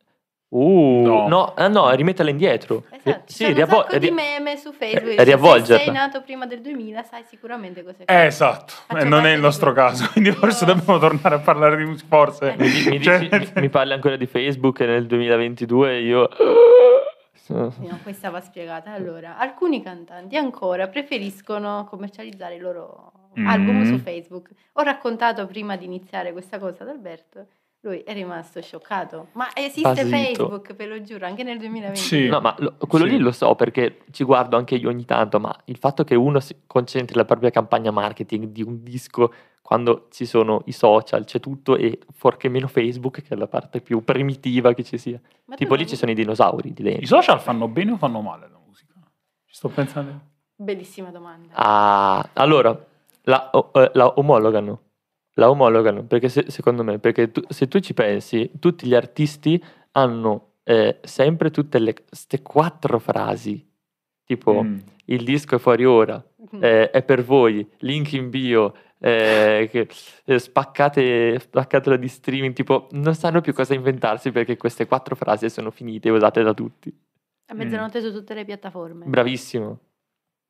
Uh, 0.49 1.03
No. 1.03 1.29
no, 1.29 1.55
ah, 1.57 1.67
no, 1.69 1.91
rimetterla 1.91 2.31
indietro. 2.31 2.85
Esatto, 2.91 3.09
Eh, 3.09 3.23
sì, 3.27 3.45
un 3.47 3.67
sacco 3.67 3.99
di 3.99 4.11
meme 4.11 4.57
su 4.57 4.73
Facebook. 4.73 5.13
e 5.13 5.17
Se 5.17 5.25
riavvolgerla. 5.25 5.83
sei 5.85 5.93
nato 5.93 6.23
prima 6.23 6.47
del 6.47 6.61
2000 6.61 7.03
sai 7.03 7.25
sicuramente 7.25 7.83
cos'è. 7.83 8.05
Eh, 8.07 8.27
esatto, 8.27 8.73
e 8.97 9.05
non 9.05 9.27
è 9.27 9.33
il 9.33 9.41
nostro 9.41 9.73
quello. 9.73 9.89
caso, 9.89 10.09
quindi 10.13 10.31
forse 10.33 10.65
Io- 10.65 10.75
dobbiamo 10.75 10.99
tornare 11.01 11.35
a 11.35 11.39
parlare 11.41 11.77
di 11.77 11.85
musica, 11.85 12.07
forse. 12.17 12.53
Eh, 12.53 12.57
Mi, 12.57 12.69
mi 12.91 13.03
Cioè- 13.03 13.19
dici- 13.19 13.53
mi- 13.55 13.61
mi 13.63 13.69
parli 13.69 13.93
ancora 13.93 14.17
di 14.17 14.27
Facebook 14.27 14.81
e 14.81 14.87
nel 14.87 15.07
2022 15.07 15.99
io... 16.01 16.29
No, 17.49 17.73
questa 18.03 18.31
va 18.31 18.41
spiegata. 18.41 18.91
Allora, 18.93 19.39
alcuni 19.39 19.81
cantanti 19.83 20.37
ancora 20.37 20.89
preferiscono 20.89 21.87
commercializzare 21.89 22.57
i 22.57 22.59
loro 22.59 23.13
Mm. 23.39 23.47
album 23.49 23.85
su 23.85 23.99
Facebook. 23.99 24.49
Ho 24.75 24.83
raccontato 24.83 25.47
prima 25.47 25.77
di 25.77 25.85
iniziare 25.85 26.33
questa 26.33 26.59
cosa 26.59 26.83
ad 26.85 26.89
Alberto. 26.89 27.47
Lui 27.81 27.99
è 28.01 28.13
rimasto 28.15 28.61
scioccato. 28.61 29.29
Ma 29.33 29.49
esiste 29.55 29.83
Basito. 29.83 30.09
Facebook, 30.09 30.75
ve 30.75 30.87
lo 30.87 31.03
giuro, 31.03 31.27
anche 31.27 31.43
nel 31.45 31.59
2020. 31.59 31.99
Sì. 32.01 32.27
No, 32.27 32.41
ma 32.41 32.55
lo- 32.59 32.75
quello 32.89 33.05
Sì. 33.05 33.13
lì 33.13 33.19
lo 33.19 33.31
so 33.31 33.55
perché 33.55 34.01
ci 34.11 34.25
guardo 34.25 34.57
anche 34.57 34.75
io 34.75 34.89
ogni 34.89 35.05
tanto, 35.05 35.39
ma 35.39 35.55
il 35.67 35.77
fatto 35.79 36.03
che 36.03 36.15
uno 36.17 36.41
si 36.41 36.63
concentri 36.67 37.15
la 37.17 37.25
propria 37.25 37.51
campagna 37.51 37.91
marketing 37.93 38.47
di 38.47 38.63
un 38.63 38.83
disco 38.83 39.33
quando 39.63 40.07
ci 40.11 40.27
sono 40.27 40.63
i 40.67 40.73
social, 40.73 41.25
c'è 41.25 41.39
tutto 41.39 41.77
e 41.77 41.99
forché 42.13 42.49
meno 42.49 42.67
Facebook, 42.67 43.21
che 43.23 43.35
è 43.35 43.37
la 43.37 43.47
parte 43.49 43.81
più 43.81 44.03
primitiva 44.03 44.73
che 44.75 44.83
ci 44.83 44.97
sia. 44.99 45.21
Ma 45.45 45.55
Tipo 45.55 45.75
lì 45.75 45.81
non- 45.83 45.89
ci 45.91 45.97
sono 45.97 46.11
i 46.11 46.15
dinosauri 46.15 46.73
di 46.73 46.81
I 46.81 46.85
dentro. 46.85 47.07
social 47.07 47.41
fanno 47.41 47.69
bene 47.69 47.93
o 47.93 47.97
fanno 47.97 48.21
male 48.21 48.49
la 48.51 48.59
musica? 48.65 48.95
Ci 49.45 49.55
sto 49.55 49.69
pensando. 49.69 50.21
Bellissima 50.57 51.11
domanda. 51.11 51.53
Ah, 51.55 52.31
allora, 52.33 52.77
la, 53.25 53.51
eh, 53.51 53.91
la 53.95 54.07
omologano. 54.17 54.81
La 55.39 55.51
omologano, 55.51 56.05
perché 56.05 56.29
se- 56.29 56.47
secondo 56.51 56.83
me, 56.83 56.99
perché 56.99 57.31
tu- 57.31 57.45
se 57.49 57.69
tu 57.69 57.79
ci 57.81 57.93
pensi, 57.95 58.51
tutti 58.59 58.87
gli 58.87 58.95
artisti 58.95 59.63
hanno 59.93 60.53
eh, 60.69 60.99
sempre 61.05 61.51
tutte 61.53 61.79
le, 61.79 61.95
queste 61.95 62.43
quattro 62.43 62.99
frasi, 62.99 63.65
tipo 64.25 64.63
Mm. 64.65 64.79
il 65.05 65.23
disco 65.23 65.55
è 65.55 65.59
fuori 65.59 65.85
ora, 65.85 66.21
Mm. 66.57 66.65
eh, 66.65 66.91
è 66.91 67.03
per 67.05 67.23
voi, 67.23 67.65
link 67.81 68.13
in 68.15 68.31
bio, 68.31 68.75
eh, 68.99 69.69
che- 69.71 69.89
eh, 70.25 70.39
spaccate, 70.41 71.39
spaccatelo 71.39 71.97
di 71.97 72.09
streaming, 72.09 72.53
tipo 72.53 72.89
non 72.93 73.15
sanno 73.15 73.41
più 73.43 73.53
cosa 73.53 73.75
inventarsi 73.75 74.33
perché 74.33 74.57
queste 74.57 74.87
quattro 74.87 75.15
frasi 75.15 75.49
sono 75.51 75.71
finite 75.71 76.09
e 76.09 76.11
usate 76.13 76.43
da 76.43 76.53
tutti. 76.53 76.93
A 77.49 77.55
mezzanotte 77.55 78.01
su 78.01 78.11
tutte 78.11 78.35
le 78.35 78.45
piattaforme. 78.45 79.05
Bravissimo. 79.07 79.79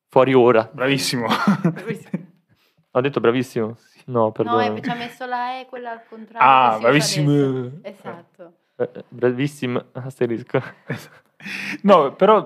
Fuori 0.09 0.33
ora. 0.33 0.67
Bravissimo. 0.73 1.27
Ho 2.91 3.01
detto 3.01 3.19
bravissimo? 3.19 3.67
No, 3.67 3.77
No, 4.07 4.31
perdono. 4.31 4.75
e 4.75 4.81
ci 4.81 4.89
ha 4.89 4.95
messo 4.95 5.25
la 5.25 5.59
E, 5.59 5.65
quella 5.65 5.91
al 5.91 6.01
contrario. 6.07 6.47
ah, 6.47 6.77
bravissimo. 6.79 7.31
adesso. 7.31 7.71
Esatto. 7.83 8.53
Eh, 8.77 8.89
eh, 8.93 9.03
bravissimo, 9.09 9.83
asterisco. 9.93 10.61
No, 11.83 12.13
però 12.13 12.37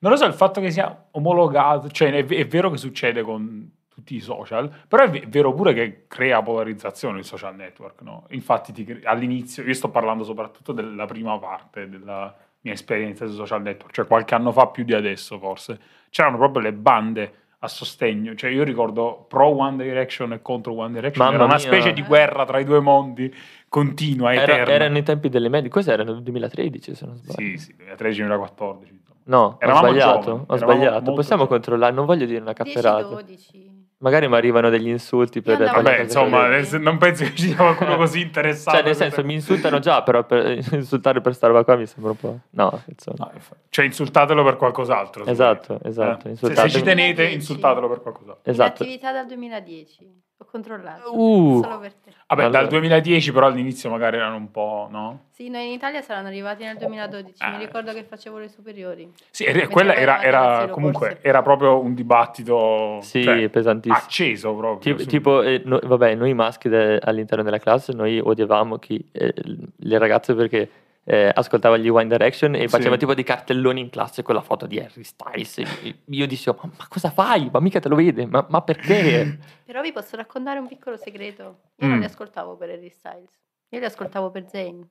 non 0.00 0.12
lo 0.12 0.16
so, 0.16 0.24
il 0.26 0.32
fatto 0.34 0.60
che 0.60 0.70
sia 0.70 1.06
omologato, 1.12 1.88
cioè 1.88 2.12
è, 2.12 2.24
è 2.24 2.46
vero 2.46 2.70
che 2.70 2.76
succede 2.76 3.22
con 3.22 3.70
tutti 3.88 4.14
i 4.14 4.20
social, 4.20 4.70
però 4.86 5.04
è, 5.04 5.10
ve- 5.10 5.24
vero 5.28 5.52
pure 5.52 5.72
che 5.74 6.04
crea 6.06 6.40
polarizzazione 6.42 7.18
il 7.18 7.24
social 7.24 7.56
network, 7.56 8.02
no? 8.02 8.26
Infatti 8.30 8.72
ti 8.72 8.84
cre- 8.84 9.00
all'inizio, 9.04 9.64
io 9.64 9.74
sto 9.74 9.88
parlando 9.90 10.22
soprattutto 10.24 10.72
della 10.72 11.06
prima 11.06 11.36
parte 11.38 11.88
della 11.88 12.32
mia 12.60 12.72
esperienza 12.74 13.26
sui 13.26 13.34
social 13.34 13.62
network, 13.62 13.92
cioè 13.92 14.06
qualche 14.06 14.34
anno 14.34 14.52
fa 14.52 14.66
più 14.68 14.84
di 14.84 14.94
adesso 14.94 15.38
forse, 15.38 15.80
c'erano 16.10 16.36
proprio 16.36 16.62
le 16.62 16.72
bande 16.72 17.32
a 17.60 17.68
sostegno, 17.68 18.34
cioè 18.36 18.50
io 18.50 18.62
ricordo 18.62 19.24
pro 19.28 19.46
One 19.56 19.82
Direction 19.82 20.32
e 20.32 20.40
contro 20.42 20.74
One 20.74 20.92
Direction, 20.92 21.24
Mamma 21.24 21.36
era 21.38 21.44
una 21.46 21.56
mia. 21.56 21.64
specie 21.64 21.92
di 21.92 22.02
guerra 22.02 22.44
tra 22.44 22.58
i 22.60 22.64
due 22.64 22.78
mondi 22.80 23.34
continua, 23.68 24.32
Era- 24.32 24.42
eterna. 24.54 24.72
erano 24.74 24.98
i 24.98 25.02
tempi 25.02 25.28
delle 25.28 25.48
medie. 25.48 25.68
Cos'era 25.68 26.04
nel 26.04 26.22
2013 26.22 26.94
se 26.94 27.04
non 27.06 27.16
sbaglio? 27.16 27.34
Sì, 27.36 27.56
sì, 27.58 27.74
2013-2014. 27.76 28.92
insomma. 28.92 29.16
No, 29.24 29.56
Eravamo 29.60 29.86
ho 29.86 29.90
sbagliato. 29.90 30.20
giovani, 30.20 30.44
ho 30.46 30.54
eravamo 30.54 30.56
sbagliato. 30.78 31.12
Possiamo 31.12 31.42
giovani. 31.42 31.48
controllare, 31.48 31.92
non 31.94 32.06
voglio 32.06 32.26
dire 32.26 32.40
una 32.40 32.52
cafferata. 32.52 33.08
10-12. 33.08 33.77
Magari 34.00 34.28
mi 34.28 34.36
arrivano 34.36 34.70
degli 34.70 34.88
insulti 34.88 35.42
per, 35.42 35.56
per 35.56 35.66
Vabbè, 35.72 35.90
cose 35.90 36.02
insomma, 36.02 36.62
sen- 36.62 36.82
non 36.82 36.98
penso 36.98 37.24
che 37.24 37.34
ci 37.34 37.46
sia 37.48 37.56
qualcuno 37.56 37.96
così 37.96 38.20
interessato. 38.20 38.76
Cioè, 38.76 38.86
nel 38.86 38.94
senso, 38.94 39.14
queste- 39.14 39.22
mi 39.24 39.34
insultano 39.34 39.80
già, 39.80 40.02
però 40.04 40.24
per 40.24 40.60
insultare 40.72 41.20
per 41.20 41.34
sta 41.34 41.48
roba 41.48 41.64
qua 41.64 41.74
mi 41.74 41.86
sembra 41.86 42.12
un 42.12 42.16
po'. 42.16 42.38
No, 42.50 42.80
insomma. 42.86 43.30
No, 43.32 43.40
cioè, 43.70 43.84
insultatelo 43.86 44.44
per 44.44 44.56
qualcos'altro. 44.56 45.24
Esatto, 45.26 45.80
esatto, 45.82 46.28
Eh, 46.28 46.36
Se, 46.36 46.54
se 46.54 46.68
ci 46.70 46.82
tenete, 46.82 47.14
2010. 47.14 47.34
insultatelo 47.34 47.88
per 47.88 48.00
qualcos'altro. 48.02 48.50
Esatto. 48.50 48.82
Attività 48.84 49.10
dal 49.10 49.26
2010. 49.26 50.26
Ho 50.40 50.44
controllato. 50.48 51.12
Uh. 51.18 51.60
Solo 51.62 51.80
per 51.80 51.92
te. 51.94 52.12
Vabbè, 52.28 52.42
Allora. 52.44 52.60
dal 52.60 52.68
2010 52.68 53.32
però 53.32 53.46
all'inizio 53.46 53.90
magari 53.90 54.18
erano 54.18 54.36
un 54.36 54.50
po', 54.52 54.86
no? 54.90 55.24
Sì, 55.30 55.48
noi 55.48 55.66
in 55.66 55.72
Italia 55.72 56.00
saranno 56.00 56.28
arrivati 56.28 56.62
nel 56.62 56.76
2012. 56.76 57.34
Mi 57.48 57.54
Eh. 57.56 57.58
ricordo 57.58 57.92
che 57.92 58.04
facevo 58.04 58.38
le 58.38 58.48
superiori. 58.48 59.10
Sì, 59.30 59.42
e- 59.44 59.52
Mentre 59.52 59.68
quella 59.68 59.94
era, 59.96 60.22
era 60.22 60.68
comunque 60.68 61.08
forse. 61.08 61.26
era 61.26 61.42
proprio 61.42 61.80
un 61.80 61.92
dibattito 61.94 62.98
Sì, 63.02 63.22
cioè, 63.24 63.48
pesantissimo. 63.48 63.96
acceso 64.04 64.54
proprio. 64.54 64.94
Tipo, 64.94 65.08
tipo, 65.10 65.42
eh, 65.42 65.62
no- 65.64 65.80
vabbè, 65.82 66.14
noi 66.14 66.34
maschi 66.34 66.68
de- 66.68 66.98
all'interno 67.02 67.42
della 67.42 67.58
classe, 67.58 67.92
noi 67.92 68.20
odiavamo 68.20 68.76
chi, 68.78 69.04
eh, 69.10 69.34
le 69.76 69.98
ragazze 69.98 70.34
perché 70.34 70.70
eh, 71.10 71.32
ascoltava 71.34 71.78
gli 71.78 71.88
One 71.88 72.06
Direction 72.06 72.54
e 72.54 72.60
Sì. 72.60 72.68
faceva 72.68 72.98
tipo 72.98 73.14
dei 73.14 73.24
cartelloni 73.24 73.80
in 73.80 73.88
classe 73.88 74.22
con 74.22 74.34
la 74.34 74.42
foto 74.42 74.66
di 74.66 74.78
Harry 74.78 75.04
Styles. 75.04 75.56
E 75.58 76.00
io 76.04 76.26
dicevo, 76.26 76.58
ma, 76.62 76.70
ma 76.76 76.86
cosa 76.86 77.08
fai? 77.10 77.48
Ma 77.50 77.60
mica 77.60 77.80
te 77.80 77.88
lo 77.88 77.96
vede, 77.96 78.26
ma, 78.26 78.44
ma 78.50 78.60
perché? 78.60 79.38
Però 79.64 79.80
vi 79.80 79.90
posso 79.92 80.16
raccontare 80.16 80.58
un 80.58 80.66
piccolo 80.68 80.96
segreto. 80.98 81.42
Io 81.76 81.86
non 81.86 81.96
Mm. 81.96 82.00
li 82.00 82.04
ascoltavo 82.04 82.56
per 82.56 82.68
Harry 82.70 82.90
Styles. 82.90 83.30
Io 83.70 83.78
li 83.78 83.84
ascoltavo 83.86 84.30
per 84.30 84.46
Zayn. 84.48 84.86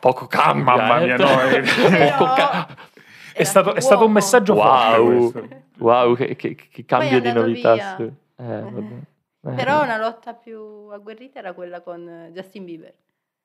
Poco 0.00 0.26
cambia. 0.26 0.76
Mamma 0.76 1.00
eh. 1.00 1.04
mia, 1.06 1.16
no, 1.16 1.40
eh. 1.48 2.12
Poco 2.16 2.32
ca- 2.34 2.68
È 3.32 3.44
stato, 3.44 3.74
è 3.74 3.80
stato 3.80 4.04
un 4.06 4.12
messaggio 4.12 4.54
Wow, 4.54 5.32
wow, 5.78 6.14
che, 6.14 6.36
che- 6.36 6.54
che 6.54 6.84
cambio 6.84 7.18
è 7.18 7.20
di 7.20 7.32
novità. 7.32 7.96
sì. 7.96 8.02
Eh, 8.02 8.12
vabbè. 8.60 8.94
Eh. 9.48 9.54
Però 9.54 9.82
una 9.82 9.96
lotta 9.98 10.34
più 10.34 10.88
agguerrita 10.90 11.38
era 11.40 11.52
quella 11.52 11.80
con 11.80 12.08
eh, 12.08 12.30
Justin 12.32 12.64
Bieber. 12.64 12.94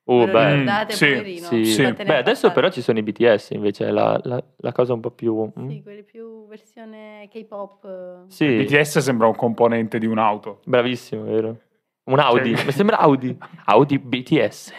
Oh, 0.06 0.26
beh, 0.28 0.52
ricordate, 0.52 0.94
sì, 0.94 1.38
sì. 1.38 1.66
Sì. 1.66 1.94
Beh, 1.94 2.18
adesso 2.18 2.52
però 2.52 2.70
ci 2.70 2.82
sono 2.82 2.98
i 3.00 3.04
BTS 3.04 3.52
invece, 3.52 3.88
è 3.88 3.92
la, 3.92 4.20
la- 4.24 4.44
la 4.58 4.72
cosa 4.72 4.94
un 4.94 5.00
po' 5.00 5.12
più... 5.12 5.52
mm? 5.58 5.70
Sì, 5.70 5.82
quelli 5.84 6.04
più 6.04 6.48
versione 6.48 7.28
K-pop. 7.32 8.26
Sì, 8.28 8.48
BTS 8.64 8.98
sembra 9.00 9.28
un 9.28 9.36
componente 9.36 10.00
di 10.00 10.08
un'auto. 10.08 10.60
bravissimo, 10.66 11.24
vero? 11.24 11.58
Un 12.06 12.20
Audi, 12.20 12.56
Cioè- 12.56 12.66
mi 12.66 12.72
sembra 12.72 12.98
Audi. 12.98 13.38
Audi 13.66 14.00
BTS. 14.00 14.74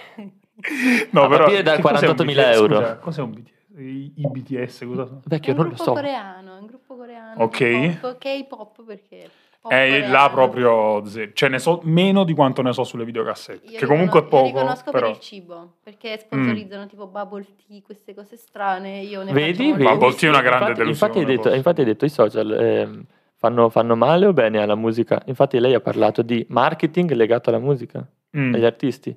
No, 1.12 1.22
A 1.24 1.28
però, 1.28 1.44
partire 1.44 1.62
da 1.62 1.76
che 1.76 1.82
cos'è 1.82 2.06
un 2.08 2.14
48.000 2.14 2.24
BTS? 2.24 2.56
euro. 2.56 2.74
Scusa, 2.76 2.96
cos'è 2.98 3.22
un 3.22 3.30
BTS? 3.30 3.50
I, 3.78 4.12
i 4.16 4.26
BTS, 4.28 4.84
cosa 4.86 5.06
sono? 5.06 5.20
Vecchio, 5.24 5.52
un 5.52 5.58
non 5.58 5.68
lo 5.68 5.72
gruppo 5.74 5.84
so. 5.84 5.92
coreano, 5.92 6.56
è 6.56 6.60
un 6.60 6.66
gruppo 6.66 6.96
coreano. 6.96 7.42
Ok. 7.42 7.56
K-pop, 7.58 8.18
K-pop 8.18 8.84
perché... 8.84 9.30
È 9.68 10.08
là 10.08 10.28
proprio, 10.30 11.04
ze- 11.06 11.30
cioè 11.34 11.48
ne 11.48 11.58
so 11.58 11.80
meno 11.84 12.24
di 12.24 12.34
quanto 12.34 12.62
ne 12.62 12.72
so 12.72 12.82
sulle 12.84 13.04
videocassette, 13.04 13.70
Io 13.70 13.78
che 13.78 13.86
comunque 13.86 14.20
è 14.20 14.22
io 14.24 14.28
poco, 14.28 14.44
li 14.46 14.52
conosco 14.52 14.90
però. 14.90 15.06
per 15.06 15.16
il 15.16 15.22
cibo, 15.22 15.74
perché 15.82 16.18
sponsorizzano 16.18 16.86
tipo 16.86 17.06
bubble 17.06 17.46
tea, 17.66 17.80
queste 17.82 18.14
cose 18.14 18.36
strane. 18.36 19.00
Io 19.02 19.22
ne 19.22 19.32
Vedi? 19.32 19.70
Vedi? 19.72 19.84
Bubble 19.84 20.14
tea 20.14 20.28
è 20.28 20.32
una 20.32 20.42
grande 20.42 20.70
infatti, 20.70 20.82
delusione, 20.82 20.90
Infatti 20.90 21.18
hai, 21.18 21.24
detto, 21.24 21.54
infatti 21.54 21.80
hai 21.80 21.86
detto 21.86 22.04
i 22.04 22.08
social 22.08 22.50
ehm, 22.52 23.04
fanno, 23.36 23.68
fanno 23.68 23.94
male 23.96 24.26
o 24.26 24.32
bene 24.32 24.60
alla 24.60 24.74
musica? 24.74 25.22
Infatti 25.26 25.58
lei 25.60 25.74
ha 25.74 25.80
parlato 25.80 26.22
di 26.22 26.44
marketing 26.48 27.12
legato 27.12 27.50
alla 27.50 27.58
musica, 27.60 28.04
Mm. 28.36 28.54
agli 28.54 28.64
artisti. 28.64 29.16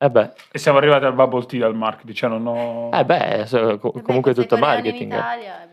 Eh 0.00 0.10
beh, 0.10 0.30
E 0.52 0.58
siamo 0.58 0.78
arrivati 0.78 1.04
al 1.04 1.12
bubble 1.14 1.44
tea 1.44 1.58
dal 1.60 1.74
marketing, 1.74 2.14
cioè 2.16 2.30
non 2.30 2.46
ho... 2.46 2.90
eh 2.92 3.04
beh, 3.04 3.42
so- 3.46 3.78
co- 3.78 3.90
Vabbè, 3.90 4.04
comunque 4.04 4.30
è 4.30 4.34
tutto 4.34 4.56
marketing. 4.56 5.10
In 5.12 5.18
Italia. 5.18 5.68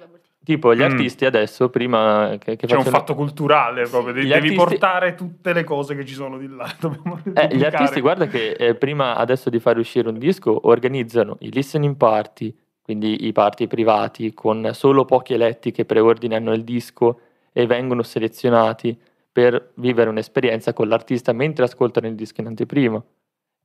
Tipo 0.45 0.75
gli 0.75 0.79
Mm. 0.79 0.83
artisti 0.83 1.25
adesso, 1.25 1.69
prima 1.69 2.35
che, 2.39 2.55
che 2.55 2.67
C'è 2.67 2.75
un 2.75 2.83
fatto 2.83 3.15
culturale 3.15 3.87
proprio, 3.89 4.13
devi 4.13 4.31
artisti- 4.31 4.55
portare 4.55 5.15
tutte 5.15 5.53
le 5.53 5.63
cose 5.63 5.95
che 5.95 6.05
ci 6.05 6.13
sono 6.13 6.37
di 6.37 6.47
là. 6.47 6.65
Eh, 7.33 7.55
gli 7.55 7.63
artisti, 7.63 7.99
guarda 7.99 8.27
che 8.27 8.51
eh, 8.51 8.75
prima 8.75 9.15
adesso 9.15 9.49
di 9.49 9.59
fare 9.59 9.79
uscire 9.79 10.07
un 10.07 10.19
disco, 10.19 10.67
organizzano 10.67 11.37
i 11.39 11.51
listening 11.51 11.95
party, 11.97 12.55
quindi 12.83 13.25
i 13.25 13.31
party 13.31 13.65
privati 13.65 14.35
con 14.35 14.69
solo 14.73 15.03
pochi 15.03 15.33
eletti 15.33 15.71
che 15.71 15.83
preordinano 15.83 16.53
il 16.53 16.63
disco 16.63 17.19
e 17.51 17.65
vengono 17.65 18.03
selezionati 18.03 18.95
per 19.31 19.71
vivere 19.77 20.09
un'esperienza 20.11 20.73
con 20.73 20.87
l'artista 20.87 21.33
mentre 21.33 21.65
ascoltano 21.65 22.05
il 22.05 22.13
disco 22.13 22.41
in 22.41 22.47
anteprima. 22.47 23.03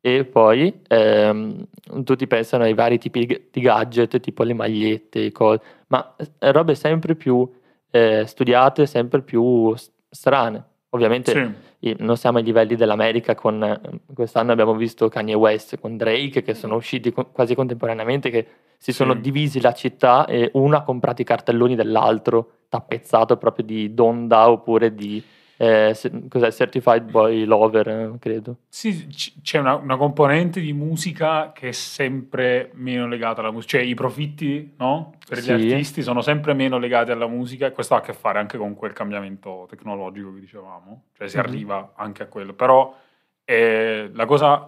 E 0.03 0.25
poi 0.25 0.81
ehm, 0.89 1.67
tutti 2.05 2.27
pensano 2.27 2.65
ai 2.65 2.73
vari 2.75 2.99
tipi 2.99 3.27
di 3.51 3.61
gadget, 3.61 4.19
tipo 4.21 4.43
le 4.45 4.55
magliette, 4.55 5.31
cose, 5.33 5.61
ma 5.89 6.15
eh, 6.17 6.53
robe 6.53 6.75
sempre 6.75 7.15
più 7.15 7.49
eh, 7.91 8.25
studiate, 8.27 8.87
sempre 8.87 9.21
più 9.23 9.75
strane. 10.09 10.65
Ovviamente 10.93 11.55
Sì. 11.81 11.95
non 12.01 12.17
siamo 12.17 12.39
ai 12.39 12.45
livelli 12.45 12.75
dell'America 12.77 13.35
con 13.35 13.63
eh, 13.63 13.81
quest'anno 14.13 14.51
abbiamo 14.53 14.75
visto 14.75 15.09
Kanye 15.09 15.35
West 15.35 15.79
con 15.79 15.97
Drake 15.97 16.43
che 16.43 16.55
sono 16.55 16.75
usciti 16.77 17.13
quasi 17.13 17.55
contemporaneamente 17.55 18.29
che 18.31 18.47
si 18.77 18.91
Sì. 18.91 18.93
sono 18.93 19.15
divisi 19.15 19.61
la 19.61 19.73
città 19.73 20.25
e 20.27 20.51
uno 20.55 20.77
ha 20.77 20.83
comprato 20.83 21.21
i 21.23 21.25
cartelloni 21.25 21.77
dell'altro 21.77 22.53
tappezzato 22.69 23.37
proprio 23.37 23.65
di 23.65 23.95
Donda 23.95 24.51
oppure 24.51 24.93
di 24.95 25.23
eh, 25.63 25.95
cos'è, 26.31 26.51
Certified 26.51 27.11
Boy 27.11 27.45
Lover, 27.45 27.87
eh, 27.89 28.13
credo. 28.19 28.57
Sì, 28.71 29.07
c'è 29.43 29.59
una, 29.59 29.75
una 29.75 29.99
componente 29.99 30.59
di 30.59 30.73
musica 30.73 31.53
che 31.53 31.69
è 31.69 31.73
sempre 31.73 32.71
meno 32.75 33.07
legata 33.07 33.43
alla 33.43 33.51
musica, 33.51 33.77
cioè 33.77 33.87
i 33.87 33.93
profitti 33.93 34.73
no? 34.79 35.17
per 35.29 35.39
gli 35.41 35.43
Sì. 35.43 35.51
artisti 35.53 36.01
sono 36.03 36.23
sempre 36.23 36.55
meno 36.55 36.79
legati 36.79 37.11
alla 37.11 37.27
musica 37.27 37.67
e 37.67 37.73
questo 37.73 37.95
ha 37.95 37.99
a 37.99 38.01
che 38.01 38.15
fare 38.15 38.39
anche 38.39 38.57
con 38.57 38.75
quel 38.75 38.95
cambiamento 38.95 39.67
tecnologico 39.69 40.33
che 40.33 40.41
dicevamo, 40.41 41.03
cioè 41.15 41.29
si 41.29 41.37
Mhm. 41.37 41.43
arriva 41.45 41.93
anche 41.95 42.23
a 42.23 42.27
quello, 42.27 42.55
però 42.55 42.97
eh, 43.45 44.09
la 44.15 44.25
cosa 44.25 44.67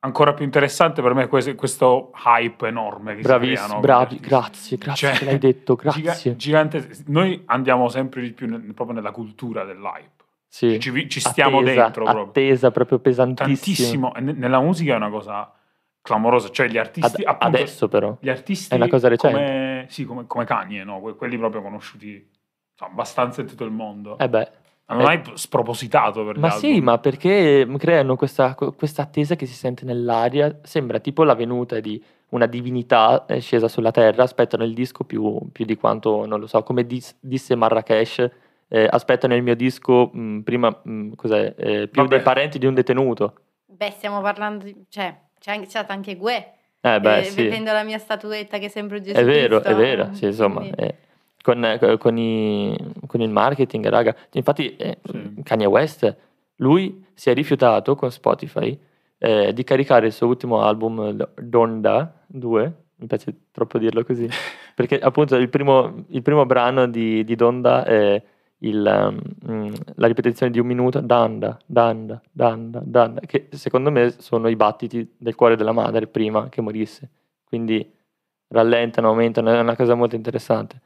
ancora 0.00 0.34
più 0.34 0.44
interessante 0.44 1.02
per 1.02 1.14
me 1.14 1.26
questo, 1.26 1.54
questo 1.54 2.12
hype 2.24 2.68
enorme 2.68 3.16
che 3.16 3.22
si 3.22 3.28
con 3.28 3.40
gli 3.40 3.52
bravi, 3.80 4.02
artisti. 4.14 4.26
grazie, 4.26 4.76
grazie 4.78 5.14
Cioè, 5.14 5.24
l'hai 5.24 5.38
detto, 5.38 5.74
grazie. 5.74 6.36
gigante, 6.36 6.88
noi 7.06 7.42
andiamo 7.46 7.88
sempre 7.88 8.22
di 8.22 8.32
più 8.32 8.46
nel- 8.48 8.60
proprio 8.74 8.94
nella 8.96 9.10
cultura 9.10 9.64
dell'hype, 9.64 10.24
Sì. 10.48 10.78
ci, 10.78 11.08
ci 11.08 11.20
stiamo 11.20 11.58
Attesa, 11.58 11.82
dentro 11.82 12.04
proprio 12.04 12.24
Attesa 12.26 12.70
proprio 12.70 12.98
pesantissimo. 13.00 14.10
tantissimo. 14.10 14.12
Ne- 14.20 14.32
nella 14.38 14.60
musica 14.60 14.92
è 14.92 14.96
una 14.96 15.10
cosa 15.10 15.50
clamorosa. 16.02 16.50
Cioè, 16.50 16.68
gli 16.68 16.78
artisti. 16.78 17.22
Ad- 17.22 17.28
appunto, 17.34 17.56
adesso 17.56 17.88
però. 17.88 18.16
Gli 18.20 18.28
artisti. 18.28 18.72
È 18.72 18.76
una 18.76 18.88
cosa 18.88 19.08
recente. 19.08 19.36
Come, 19.36 19.86
sì, 19.88 20.04
come, 20.04 20.26
come 20.28 20.44
Kanye, 20.44 20.84
no? 20.84 21.00
Que- 21.00 21.16
Quelli 21.16 21.36
proprio 21.36 21.62
conosciuti 21.62 22.30
abbastanza 22.78 23.40
in 23.40 23.48
tutto 23.48 23.64
il 23.64 23.72
mondo. 23.72 24.16
Eh 24.18 24.28
beh. 24.28 24.50
Ma 24.88 24.94
non 24.94 25.06
hai 25.06 25.20
spropositato 25.34 26.24
per 26.24 26.38
Ma 26.38 26.50
sì, 26.50 26.80
ma 26.80 26.98
perché 26.98 27.66
creano 27.76 28.14
questa, 28.14 28.54
questa 28.54 29.02
attesa 29.02 29.34
che 29.34 29.44
si 29.46 29.54
sente 29.54 29.84
nell'aria? 29.84 30.60
Sembra 30.62 31.00
tipo 31.00 31.24
la 31.24 31.34
venuta 31.34 31.80
di 31.80 32.00
una 32.28 32.46
divinità 32.46 33.24
eh, 33.26 33.40
scesa 33.40 33.66
sulla 33.66 33.90
terra, 33.90 34.22
aspettano 34.22 34.62
il 34.62 34.74
disco 34.74 35.02
più, 35.02 35.40
più 35.50 35.64
di 35.64 35.76
quanto, 35.76 36.24
non 36.26 36.38
lo 36.38 36.46
so, 36.46 36.62
come 36.62 36.86
dis- 36.86 37.16
disse 37.18 37.56
Marrakesh, 37.56 38.30
eh, 38.68 38.86
aspettano 38.88 39.34
il 39.34 39.42
mio 39.42 39.56
disco 39.56 40.10
mh, 40.12 40.40
prima, 40.40 40.80
mh, 40.82 41.14
cos'è, 41.16 41.54
eh, 41.56 41.88
più 41.88 42.02
Vabbè. 42.02 42.14
dei 42.16 42.22
parenti 42.22 42.58
di 42.58 42.66
un 42.66 42.74
detenuto. 42.74 43.34
Beh, 43.66 43.90
stiamo 43.90 44.20
parlando 44.20 44.64
di... 44.64 44.84
cioè, 44.88 45.16
c'è 45.40 45.50
anche, 45.50 45.64
c'è 45.64 45.70
stato 45.70 45.90
anche 45.92 46.16
Gue, 46.16 46.52
Eh 46.80 47.00
beh, 47.00 47.18
eh, 47.18 47.24
sì. 47.24 47.42
vedendo 47.42 47.72
la 47.72 47.82
mia 47.82 47.98
statuetta 47.98 48.58
che 48.58 48.68
sembra 48.68 49.00
Gesù 49.00 49.16
È 49.18 49.24
vero, 49.24 49.58
Cristo. 49.60 49.68
è 49.68 49.74
vero, 49.80 50.08
sì, 50.12 50.26
insomma, 50.26 50.60
Quindi- 50.60 50.76
eh, 50.80 50.94
con, 51.42 51.64
eh, 51.64 51.96
con 51.98 52.16
i- 52.18 52.76
con 53.06 53.20
il 53.20 53.30
marketing, 53.30 53.86
raga. 53.88 54.14
Infatti, 54.32 54.76
eh, 54.76 54.98
Sì. 55.02 55.42
Kanye 55.42 55.66
West, 55.66 56.16
lui 56.56 57.04
si 57.14 57.30
è 57.30 57.34
rifiutato 57.34 57.94
con 57.94 58.10
Spotify 58.10 58.78
eh, 59.18 59.52
di 59.52 59.64
caricare 59.64 60.06
il 60.06 60.12
suo 60.12 60.26
ultimo 60.26 60.62
album, 60.62 61.12
Donda 61.40 62.22
2, 62.26 62.74
mi 62.96 63.06
piace 63.06 63.34
troppo 63.50 63.78
dirlo 63.78 64.04
così, 64.04 64.28
perché 64.74 64.98
appunto 64.98 65.36
il 65.36 65.48
primo, 65.48 66.04
il 66.08 66.22
primo 66.22 66.46
brano 66.46 66.86
di, 66.86 67.24
di 67.24 67.34
Donda 67.34 67.84
è 67.84 68.22
il, 68.58 69.30
um, 69.46 69.72
la 69.96 70.06
ripetizione 70.06 70.50
di 70.52 70.58
un 70.58 70.66
minuto, 70.66 71.00
Danda, 71.00 71.58
Danda, 71.66 72.20
Danda, 72.30 72.80
Danda, 72.84 73.20
che 73.20 73.48
secondo 73.52 73.90
me 73.90 74.14
sono 74.18 74.48
i 74.48 74.56
battiti 74.56 75.14
del 75.18 75.34
cuore 75.34 75.56
della 75.56 75.72
madre 75.72 76.06
prima 76.06 76.48
che 76.48 76.60
morisse. 76.60 77.10
Quindi 77.44 77.90
rallentano, 78.48 79.08
aumentano, 79.08 79.50
è 79.50 79.60
una 79.60 79.76
cosa 79.76 79.94
molto 79.94 80.16
interessante. 80.16 80.80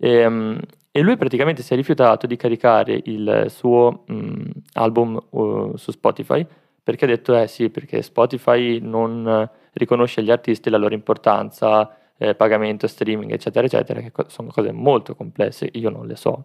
E, 0.00 0.28
mm, 0.28 0.56
e 0.92 1.00
lui 1.02 1.16
praticamente 1.16 1.62
si 1.62 1.72
è 1.72 1.76
rifiutato 1.76 2.26
di 2.26 2.36
caricare 2.36 3.00
il 3.04 3.46
suo 3.48 4.04
mm, 4.10 4.40
album 4.72 5.20
uh, 5.30 5.76
su 5.76 5.90
Spotify 5.92 6.44
perché 6.82 7.04
ha 7.04 7.08
detto 7.08 7.36
eh 7.36 7.46
sì, 7.46 7.70
perché 7.70 8.02
Spotify 8.02 8.80
non 8.80 9.48
riconosce 9.74 10.20
agli 10.20 10.30
artisti 10.30 10.70
la 10.70 10.78
loro 10.78 10.94
importanza, 10.94 11.96
eh, 12.16 12.34
pagamento, 12.34 12.86
streaming, 12.86 13.30
eccetera, 13.30 13.66
eccetera, 13.66 14.00
che 14.00 14.10
co- 14.10 14.28
sono 14.28 14.50
cose 14.50 14.72
molto 14.72 15.14
complesse, 15.14 15.68
io 15.72 15.90
non 15.90 16.06
le 16.06 16.16
so. 16.16 16.44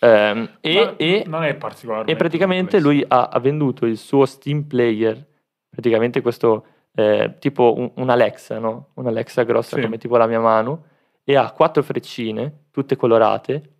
Ehm, 0.00 0.56
e, 0.60 0.94
e- 0.96 1.24
non 1.26 1.44
è 1.44 1.54
particolarmente. 1.56 2.12
e 2.12 2.16
praticamente 2.16 2.80
complesso. 2.80 2.88
lui 2.88 3.04
ha, 3.06 3.28
ha 3.28 3.38
venduto 3.40 3.86
il 3.86 3.96
suo 3.96 4.24
Steam 4.24 4.62
Player, 4.62 5.22
praticamente 5.68 6.20
questo 6.20 6.66
eh, 6.94 7.34
tipo 7.38 7.74
un, 7.76 7.90
un 7.96 8.08
Alexa, 8.08 8.58
no? 8.58 8.90
Un 8.94 9.06
Alexa 9.06 9.42
grossa 9.42 9.76
Sì. 9.76 9.82
come 9.82 9.98
tipo 9.98 10.16
la 10.16 10.26
mia 10.26 10.40
mano, 10.40 10.84
e 11.24 11.36
ha 11.36 11.50
quattro 11.50 11.82
freccine, 11.82 12.66
tutte 12.70 12.96
colorate, 12.96 13.70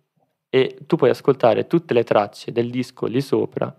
e 0.49 0.79
tu 0.87 0.95
puoi 0.95 1.09
ascoltare 1.09 1.67
tutte 1.67 1.93
le 1.93 2.03
tracce 2.03 2.51
del 2.51 2.69
disco 2.69 3.05
lì 3.05 3.21
sopra 3.21 3.73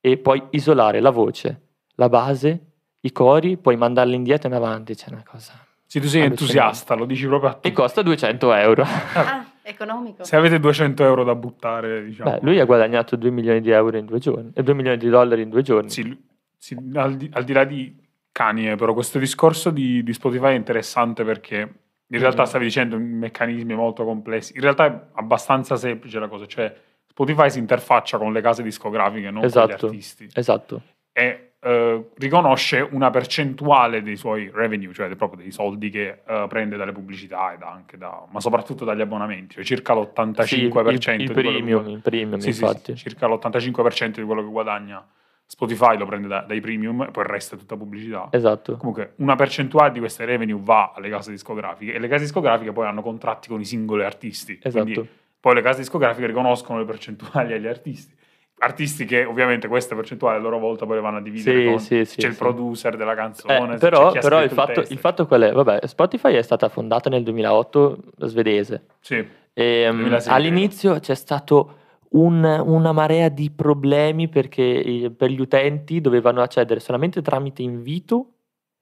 e 0.00 0.16
poi 0.16 0.42
isolare 0.50 1.00
la 1.00 1.10
voce, 1.10 1.60
la 1.96 2.08
base, 2.08 2.72
i 3.00 3.12
cori, 3.12 3.56
puoi 3.56 3.76
mandarli 3.76 4.14
indietro 4.14 4.48
e 4.48 4.50
in 4.52 4.56
avanti, 4.56 4.94
c'è 4.94 5.10
una 5.10 5.24
cosa. 5.28 5.52
Se 5.86 6.00
tu 6.00 6.06
sei 6.06 6.22
entusiasta, 6.22 6.94
lo 6.94 7.04
dici 7.04 7.26
proprio 7.26 7.50
a 7.50 7.54
tutti. 7.54 7.68
E 7.68 7.72
costa 7.72 8.02
200 8.02 8.52
euro. 8.54 8.82
Ah, 8.82 9.46
economico. 9.62 10.24
Se 10.24 10.36
avete 10.36 10.58
200 10.58 11.04
euro 11.04 11.24
da 11.24 11.34
buttare, 11.34 12.04
diciamo. 12.04 12.30
Beh, 12.30 12.38
lui 12.42 12.58
ha 12.60 12.64
guadagnato 12.64 13.16
2 13.16 13.30
milioni 13.30 13.60
di 13.60 13.70
euro 13.70 13.96
in 13.96 14.06
due 14.06 14.18
giorni, 14.18 14.50
e 14.54 14.62
2 14.62 14.74
milioni 14.74 14.96
di 14.96 15.08
dollari 15.08 15.42
in 15.42 15.50
due 15.50 15.62
giorni. 15.62 15.90
Sì, 15.90 16.16
sì, 16.56 16.76
al, 16.94 17.16
di, 17.16 17.30
al 17.32 17.44
di 17.44 17.52
là 17.52 17.64
di 17.64 17.96
Kanye, 18.32 18.76
però 18.76 18.94
questo 18.94 19.18
discorso 19.18 19.70
di, 19.70 20.02
di 20.02 20.12
Spotify 20.12 20.52
è 20.52 20.56
interessante 20.56 21.24
perché 21.24 21.83
in 22.14 22.20
realtà 22.20 22.44
stavi 22.44 22.64
dicendo 22.64 22.98
meccanismi 22.98 23.74
molto 23.74 24.04
complessi. 24.04 24.54
In 24.54 24.60
realtà 24.62 24.86
è 24.86 25.00
abbastanza 25.14 25.76
semplice 25.76 26.18
la 26.18 26.28
cosa, 26.28 26.46
cioè 26.46 26.74
Spotify 27.06 27.50
si 27.50 27.58
interfaccia 27.58 28.18
con 28.18 28.32
le 28.32 28.40
case 28.40 28.62
discografiche, 28.62 29.30
non 29.30 29.40
con 29.40 29.44
Esatto. 29.44 29.86
gli 29.86 29.90
artisti. 29.90 30.28
Esatto. 30.32 30.82
E 31.12 31.52
eh, 31.60 32.10
riconosce 32.18 32.86
una 32.90 33.10
percentuale 33.10 34.02
dei 34.02 34.16
suoi 34.16 34.50
revenue, 34.52 34.92
cioè 34.92 35.08
proprio 35.16 35.40
dei 35.40 35.50
soldi 35.50 35.88
che 35.90 36.20
eh, 36.26 36.46
prende 36.48 36.76
dalle 36.76 36.92
pubblicità 36.92 37.56
da, 37.58 38.26
ma 38.30 38.40
soprattutto 38.40 38.84
dagli 38.84 39.00
abbonamenti, 39.00 39.54
cioè 39.54 39.64
circa 39.64 39.94
l'85% 39.94 40.42
Sì, 40.42 40.60
il, 40.64 41.20
il 41.20 41.26
che 41.28 41.32
premium, 41.32 41.82
guad- 41.82 41.88
il 41.94 42.00
premium 42.00 42.38
sì, 42.40 42.52
sì, 42.52 42.58
sì, 42.58 42.64
infatti. 42.64 42.96
circa 42.96 43.26
l'85% 43.26 44.10
di 44.16 44.22
quello 44.24 44.42
che 44.42 44.50
guadagna 44.50 45.06
Spotify 45.46 45.96
lo 45.96 46.06
prende 46.06 46.26
da- 46.28 46.40
dai 46.46 46.60
premium 46.60 47.02
e 47.02 47.10
poi 47.10 47.24
il 47.24 47.28
resto 47.30 47.54
è 47.54 47.58
tutta 47.58 47.76
pubblicità. 47.76 48.28
Esatto. 48.30 48.76
Comunque 48.76 49.12
una 49.16 49.36
percentuale 49.36 49.92
di 49.92 49.98
queste 49.98 50.24
revenue 50.24 50.58
va 50.62 50.92
alle 50.94 51.08
case 51.10 51.30
discografiche 51.30 51.92
e 51.92 51.98
le 51.98 52.08
case 52.08 52.24
discografiche 52.24 52.72
poi 52.72 52.86
hanno 52.86 53.02
contratti 53.02 53.48
con 53.48 53.60
i 53.60 53.64
singoli 53.64 54.04
artisti. 54.04 54.58
Esatto. 54.62 54.84
Quindi 54.84 55.08
poi 55.38 55.54
le 55.54 55.62
case 55.62 55.80
discografiche 55.80 56.26
riconoscono 56.26 56.78
le 56.78 56.84
percentuali 56.86 57.52
agli 57.52 57.66
artisti. 57.66 58.14
Artisti 58.56 59.04
che 59.04 59.24
ovviamente 59.24 59.68
queste 59.68 59.94
percentuali 59.94 60.36
a 60.38 60.40
loro 60.40 60.58
volta 60.58 60.86
poi 60.86 60.94
le 60.96 61.02
vanno 61.02 61.18
a 61.18 61.20
dividere 61.20 61.58
Sì, 61.60 61.66
con... 61.66 61.78
sì, 61.80 62.04
sì, 62.04 62.16
c'è 62.18 62.28
il 62.28 62.36
producer 62.36 62.96
della 62.96 63.12
Eh, 63.12 63.16
canzone, 63.16 63.76
però 63.76 64.10
chi 64.12 64.18
ha 64.18 64.20
però 64.20 64.42
il, 64.42 64.50
fatto, 64.50 64.80
il 64.80 64.98
fatto 64.98 65.26
qual 65.26 65.42
è? 65.42 65.52
Vabbè, 65.52 65.80
Spotify 65.86 66.34
è 66.34 66.42
stata 66.42 66.68
fondata 66.68 67.10
nel 67.10 67.22
2008 67.24 67.98
svedese. 68.20 68.86
Sì, 69.00 69.22
E, 69.52 69.88
mm, 69.92 69.96
2006, 69.98 70.32
all'inizio 70.32 70.98
c'è 71.00 71.14
stato 71.14 71.78
un- 72.16 72.44
una 72.44 72.92
marea 72.92 73.28
di 73.28 73.50
problemi 73.50 74.28
perché 74.28 74.82
eh, 74.82 75.10
per 75.10 75.30
gli 75.30 75.40
utenti 75.40 76.00
dovevano 76.00 76.40
accedere 76.42 76.80
solamente 76.80 77.22
tramite 77.22 77.62
invito 77.62 78.30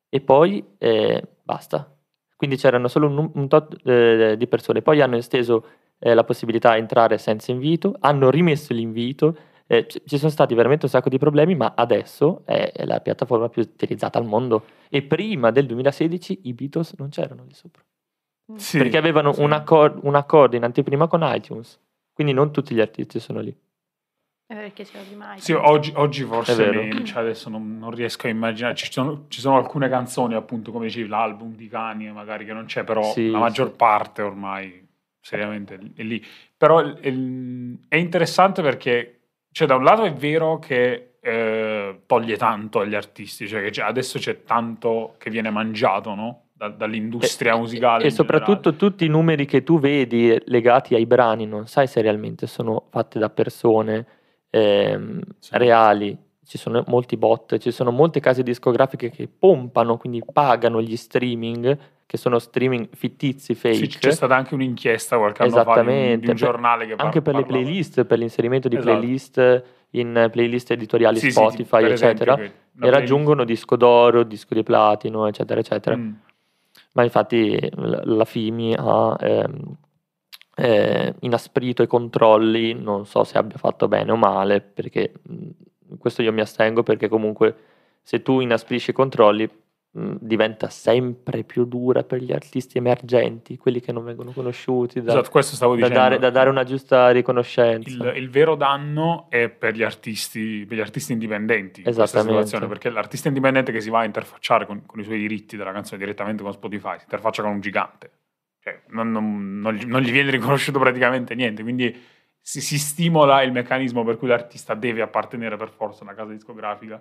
e 0.09 0.21
poi 0.21 0.65
eh, 0.79 1.23
basta. 1.43 1.89
Quindi 2.37 2.57
c'erano 2.57 2.89
solo 2.89 3.07
un, 3.09 3.31
un 3.35 3.49
tot 3.49 3.77
eh, 3.87 4.35
di 4.37 4.47
persone. 4.49 4.83
Poi 4.83 5.01
hanno 5.01 5.17
esteso 5.17 5.65
eh, 5.99 6.13
la 6.15 6.25
possibilità 6.25 6.73
di 6.75 6.81
entrare 6.81 7.17
senza 7.19 7.53
invito, 7.53 7.97
hanno 8.01 8.31
rimesso 8.31 8.73
l'invito. 8.75 9.37
eh, 9.67 9.87
ci 9.87 10.03
ci 10.05 10.19
sono 10.19 10.31
stati 10.31 10.55
veramente 10.55 10.85
un 10.85 10.91
sacco 10.91 11.09
di 11.09 11.19
problemi, 11.19 11.55
ma 11.55 11.73
adesso 11.77 12.43
è 12.45 12.73
è 12.75 12.85
la 12.85 13.01
piattaforma 13.01 13.49
più 13.49 13.63
utilizzata 13.63 14.19
al 14.19 14.27
mondo. 14.27 14.65
E 14.91 15.03
prima 15.03 15.51
del 15.51 15.67
2016 15.67 16.41
i 16.45 16.53
Beatles 16.53 16.95
non 16.99 17.09
c'erano 17.09 17.45
lì 17.45 17.55
sopra 17.55 17.83
Sì, 18.57 18.77
perché 18.79 18.97
avevano 18.99 19.33
sì. 19.33 19.41
un, 19.43 19.53
accordo, 19.53 20.01
un 20.07 20.15
accordo 20.17 20.57
in 20.57 20.65
anteprima 20.65 21.07
con 21.07 21.21
iTunes, 21.25 21.79
quindi 22.13 22.33
non 22.33 22.53
tutti 22.53 22.75
gli 22.75 22.81
artisti 22.81 23.19
sono 23.21 23.41
lì. 23.41 23.49
Eh, 23.51 24.55
perché 24.55 24.85
c'era 24.85 25.03
prima 25.03 25.35
Sì, 25.39 25.53
oggi, 25.53 25.93
oggi 25.97 26.25
forse 26.25 26.69
È 26.69 26.71
meno, 26.73 27.05
cioè 27.05 27.23
adesso 27.23 27.49
non, 27.49 27.79
non 27.79 27.91
riesco 27.91 28.27
a 28.27 28.31
immaginare, 28.31 28.75
ci 28.75 28.91
sono, 28.93 29.25
ci 29.29 29.41
sono 29.41 29.57
alcune 29.57 29.89
canzoni 29.89 30.35
appunto 30.35 30.73
come 30.73 30.87
dicevi 30.87 31.09
l'album 31.09 31.55
di 31.55 31.69
Kanye 31.69 32.13
magari 32.13 32.45
che 32.45 32.53
non 32.53 32.67
c'è, 32.67 32.85
però 32.85 33.03
Sì, 33.03 33.31
la 33.31 33.39
maggior 33.39 33.71
sì. 33.71 33.75
parte 33.77 34.23
ormai 34.23 34.87
seriamente 35.21 35.79
è 35.95 36.03
lì. 36.03 36.23
Però 36.57 36.81
il- 36.81 37.79
è 37.89 37.97
interessante 37.97 38.61
perché 38.63 39.21
cioè, 39.53 39.67
da 39.67 39.77
un 39.77 39.85
lato 39.85 40.05
è 40.05 40.13
vero 40.13 40.59
che 40.59 41.17
eh, 41.25 42.03
toglie 42.07 42.37
tanto 42.37 42.81
agli 42.81 42.95
artisti, 42.97 43.47
cioè 43.47 43.63
che 43.63 43.71
c'è- 43.71 43.83
adesso 43.83 44.19
c'è 44.19 44.43
tanto 44.43 45.15
che 45.19 45.31
viene 45.31 45.51
mangiato 45.51 46.15
no? 46.15 46.42
Da- 46.63 46.69
dall'industria 46.69 47.55
E- 47.55 47.59
musicale. 47.59 48.05
E, 48.05 48.11
soprattutto 48.11 48.77
tutti 48.77 49.05
i 49.05 49.09
numeri 49.09 49.47
che 49.47 49.65
tu 49.65 49.81
vedi 49.81 50.41
legati 50.45 50.95
ai 50.95 51.07
brani, 51.07 51.45
non 51.45 51.67
sai 51.67 51.89
se 51.89 52.01
realmente 52.01 52.47
sono 52.47 52.85
fatti 52.91 53.19
da 53.19 53.31
persone 53.31 54.07
ehm, 54.51 55.21
Sì. 55.41 55.51
reali. 55.57 56.17
Ci 56.47 56.59
sono 56.59 56.85
molti 56.87 57.17
bot, 57.17 57.57
ci 57.59 57.71
sono 57.73 57.91
molte 57.91 58.21
case 58.21 58.43
discografiche 58.45 59.11
che 59.11 59.27
pompano, 59.27 59.97
quindi 59.97 60.23
pagano 60.33 60.81
gli 60.83 60.97
streaming, 60.97 61.77
che 62.07 62.17
sono 62.19 62.39
streaming 62.39 62.89
fittizi, 62.93 63.55
fake. 63.57 63.75
Sì, 63.75 63.87
c'è 63.99 64.11
stata 64.13 64.37
anche 64.37 64.55
un'inchiesta 64.55 65.17
qualche 65.17 65.43
anno 65.43 65.63
fa 65.65 65.83
di 65.83 66.19
di 66.21 66.29
un 66.29 66.35
giornale 66.37 66.87
che 66.87 66.95
par- 66.95 67.07
anche 67.07 67.23
per 67.23 67.35
le 67.35 67.41
parlava- 67.43 67.65
playlist, 67.65 68.05
per 68.05 68.19
l'inserimento 68.19 68.69
di 68.69 68.77
Esatto. 68.77 68.93
playlist 68.99 69.65
in 69.91 70.29
playlist 70.31 70.71
editoriali 70.71 71.17
Sì, 71.19 71.27
sì, 71.27 71.31
Spotify, 71.33 71.85
esempio, 71.91 71.95
eccetera, 72.25 72.37
la 72.77 72.87
e 72.87 72.91
raggiungono 72.91 73.45
disco 73.45 73.77
d'oro, 73.77 74.23
disco 74.23 74.55
di 74.55 74.63
platino, 74.63 75.27
eccetera, 75.27 75.59
eccetera. 75.61 75.97
Mm. 75.97 76.13
Ma 76.95 77.05
infatti 77.05 77.59
la 77.75 78.25
FIMI 78.27 78.75
ha, 78.77 79.17
ehm, 79.19 79.77
eh, 80.57 81.15
inasprito 81.21 81.83
i 81.83 81.87
controlli, 81.87 82.75
non 82.75 83.07
so 83.07 83.25
se 83.25 83.39
abbia 83.39 83.57
fatto 83.57 83.89
bene 83.89 84.13
o 84.13 84.17
male, 84.17 84.61
perché 84.61 85.13
questo 85.99 86.21
io 86.23 86.33
mi 86.33 86.43
astengo 86.43 86.83
perché 86.83 87.09
comunque 87.09 87.57
se 88.03 88.21
tu 88.23 88.41
inasprisci 88.41 88.91
i 88.91 88.93
controlli 88.95 89.49
diventa 89.95 90.71
sempre 90.71 91.45
più 91.45 91.67
dura 91.67 92.03
per 92.03 92.23
gli 92.23 92.33
artisti 92.33 92.79
emergenti, 92.79 93.59
quelli 93.59 93.79
che 93.81 93.93
non 93.93 94.05
vengono 94.05 94.33
conosciuti, 94.33 95.03
da, 95.03 95.13
Esatto, 95.13 95.77
da 95.77 95.89
dare, 95.89 96.19
da 96.19 96.31
dare 96.31 96.49
una 96.49 96.65
giusta 96.65 97.11
riconoscenza. 97.11 97.91
il, 97.91 98.17
il 98.17 98.31
vero 98.31 98.55
danno 98.55 99.27
è 99.29 99.51
per 99.51 99.75
gli 99.75 99.83
artisti, 99.83 100.65
per 100.67 100.79
gli 100.79 100.81
artisti 100.81 101.13
indipendenti 101.13 101.83
Esattamente. 101.85 102.33
situazione, 102.33 102.67
perché 102.69 102.89
l'artista 102.89 103.29
indipendente 103.29 103.71
che 103.71 103.83
si 103.83 103.91
va 103.91 104.01
a 104.01 104.05
interfacciare 104.05 104.65
con, 104.65 104.87
con 104.87 104.99
i 104.99 105.05
suoi 105.05 105.19
diritti 105.19 105.59
della 105.59 105.73
canzone 105.73 105.99
direttamente 105.99 106.43
con 106.43 106.53
Spotify 106.55 106.97
si 106.97 107.05
interfaccia 107.05 107.43
con 107.43 107.53
un 107.53 107.61
gigante, 107.61 108.11
cioè, 108.61 108.81
non, 108.89 109.11
non- 109.11 109.59
non 109.61 109.75
gli, 109.75 109.85
non 109.85 110.01
gli 110.01 110.11
viene 110.11 110.31
riconosciuto 110.31 110.79
praticamente 110.79 111.35
niente, 111.35 111.63
quindi 111.63 111.95
si, 112.41 112.63
si 112.63 112.79
stimola 112.79 113.43
il 113.43 113.53
meccanismo 113.53 114.05
per 114.05 114.17
cui 114.17 114.29
l'artista 114.29 114.73
deve 114.75 115.03
appartenere 115.03 115.59
per 115.59 115.69
forza 115.69 116.01
a 116.01 116.05
una 116.05 116.15
casa 116.15 116.33
discografica 116.33 116.99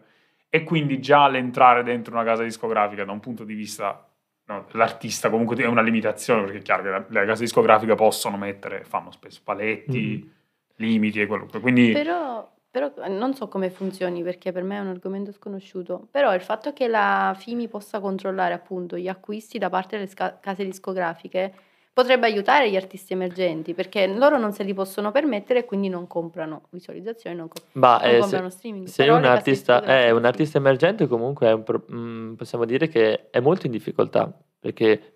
e 0.54 0.64
quindi 0.66 1.00
già 1.00 1.30
l'entrare 1.30 1.82
dentro 1.82 2.14
una 2.14 2.26
casa 2.26 2.44
discografica 2.44 3.06
da 3.06 3.14
un 3.14 3.22
punto 3.22 3.46
di 3.46 3.54
vista 3.54 4.06
no, 4.48 4.66
l'artista 4.72 5.30
comunque 5.30 5.56
è 5.56 5.66
una 5.66 5.82
limitazione 5.82 6.42
perché 6.44 6.58
è 6.58 6.62
chiaro 6.62 6.84
che 6.84 6.90
la- 6.90 7.06
le 7.08 7.26
case 7.26 7.44
discografiche 7.44 7.96
possono 7.96 8.36
mettere, 8.36 8.84
fanno 8.84 9.12
spesso 9.12 9.40
paletti, 9.46 10.30
limiti 10.76 11.22
e 11.22 11.26
quello. 11.26 11.48
Quindi 11.62 11.94
Però, 11.94 12.52
però 12.70 12.92
non 13.08 13.34
so 13.34 13.48
come 13.48 13.70
funzioni 13.70 14.24
perché 14.24 14.52
per 14.52 14.64
me 14.64 14.76
è 14.76 14.82
un 14.82 14.88
argomento 14.88 15.32
sconosciuto. 15.32 16.10
Però 16.12 16.34
il 16.36 16.42
fatto 16.42 16.74
che 16.74 16.88
la 16.90 17.34
FIMI 17.38 17.70
possa 17.70 18.02
controllare 18.02 18.54
appunto 18.54 18.98
gli 18.98 19.08
acquisti 19.08 19.58
da 19.58 19.70
parte 19.70 19.96
delle 19.96 20.10
sca- 20.10 20.38
case 20.42 20.66
discografiche 20.66 21.54
potrebbe 21.94 22.26
aiutare 22.26 22.70
gli 22.70 22.76
artisti 22.76 23.14
emergenti 23.14 23.74
perché 23.74 24.08
loro 24.08 24.38
non 24.38 24.54
se 24.54 24.64
li 24.64 24.74
possono 24.74 25.12
permettere 25.12 25.60
e 25.60 25.66
quindi 25.66 25.90
non 25.90 26.08
comprano 26.08 26.64
visualizzazioni, 26.70 27.36
non, 27.36 27.48
co- 27.48 27.62
Ma 27.74 28.00
non 28.02 28.10
eh, 28.10 28.14
se, 28.14 28.20
comprano 28.20 28.50
streaming. 28.50 28.88
se 28.88 29.10
un 29.10 29.26
artista 29.26 29.74
discografiche 29.80 30.08
è 30.08 30.12
un 30.12 30.26
artista 30.26 30.58
emergente 30.58 31.08
comunque 31.08 31.60
pro- 31.60 31.86
mm, 31.92 32.34
possiamo 32.36 32.66
dire 32.66 32.88
che 32.88 33.30
è 33.30 33.40
molto 33.40 33.66
in 33.66 33.72
difficoltà 33.72 34.32
perché 34.60 35.16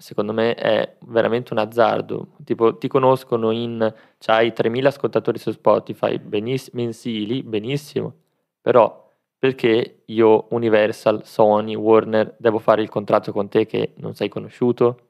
secondo 0.00 0.32
me 0.32 0.54
è 0.54 0.96
veramente 1.06 1.52
un 1.52 1.58
azzardo. 1.58 2.36
Tipo 2.44 2.76
ti 2.78 2.88
conoscono 2.88 3.50
in 3.50 3.92
c'hai 4.18 4.52
3000 4.52 4.88
ascoltatori 4.88 5.38
su 5.38 5.50
Spotify 5.52 6.18
beniss- 6.18 6.70
mensili, 6.72 7.42
benissimo. 7.42 8.14
Però 8.60 9.08
perché 9.38 10.02
io 10.06 10.46
Universal, 10.50 11.24
Sony, 11.24 11.74
Warner 11.74 12.34
devo 12.38 12.58
fare 12.58 12.82
il 12.82 12.88
contratto 12.88 13.30
con 13.32 13.48
te 13.48 13.66
che 13.66 13.92
non 13.98 14.14
sei 14.14 14.28
conosciuto? 14.28 15.09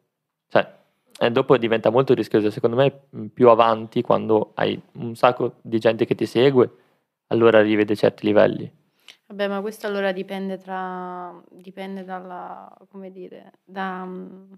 E 1.22 1.30
dopo 1.30 1.58
diventa 1.58 1.90
molto 1.90 2.14
rischioso. 2.14 2.50
Secondo 2.50 2.76
me 2.76 3.02
mh, 3.10 3.26
più 3.26 3.50
avanti, 3.50 4.00
quando 4.00 4.52
hai 4.54 4.80
un 4.94 5.14
sacco 5.14 5.56
di 5.60 5.78
gente 5.78 6.06
che 6.06 6.14
ti 6.14 6.24
segue, 6.24 6.70
allora 7.26 7.58
arrivi 7.58 7.82
a 7.82 7.94
certi 7.94 8.24
livelli. 8.24 8.72
Vabbè, 9.26 9.46
ma 9.46 9.60
questo 9.60 9.86
allora 9.86 10.12
dipende 10.12 10.56
tra 10.56 11.30
dipende 11.50 12.04
dalla 12.04 12.74
come 12.88 13.12
dire, 13.12 13.52
da 13.62 14.02
mm, 14.02 14.52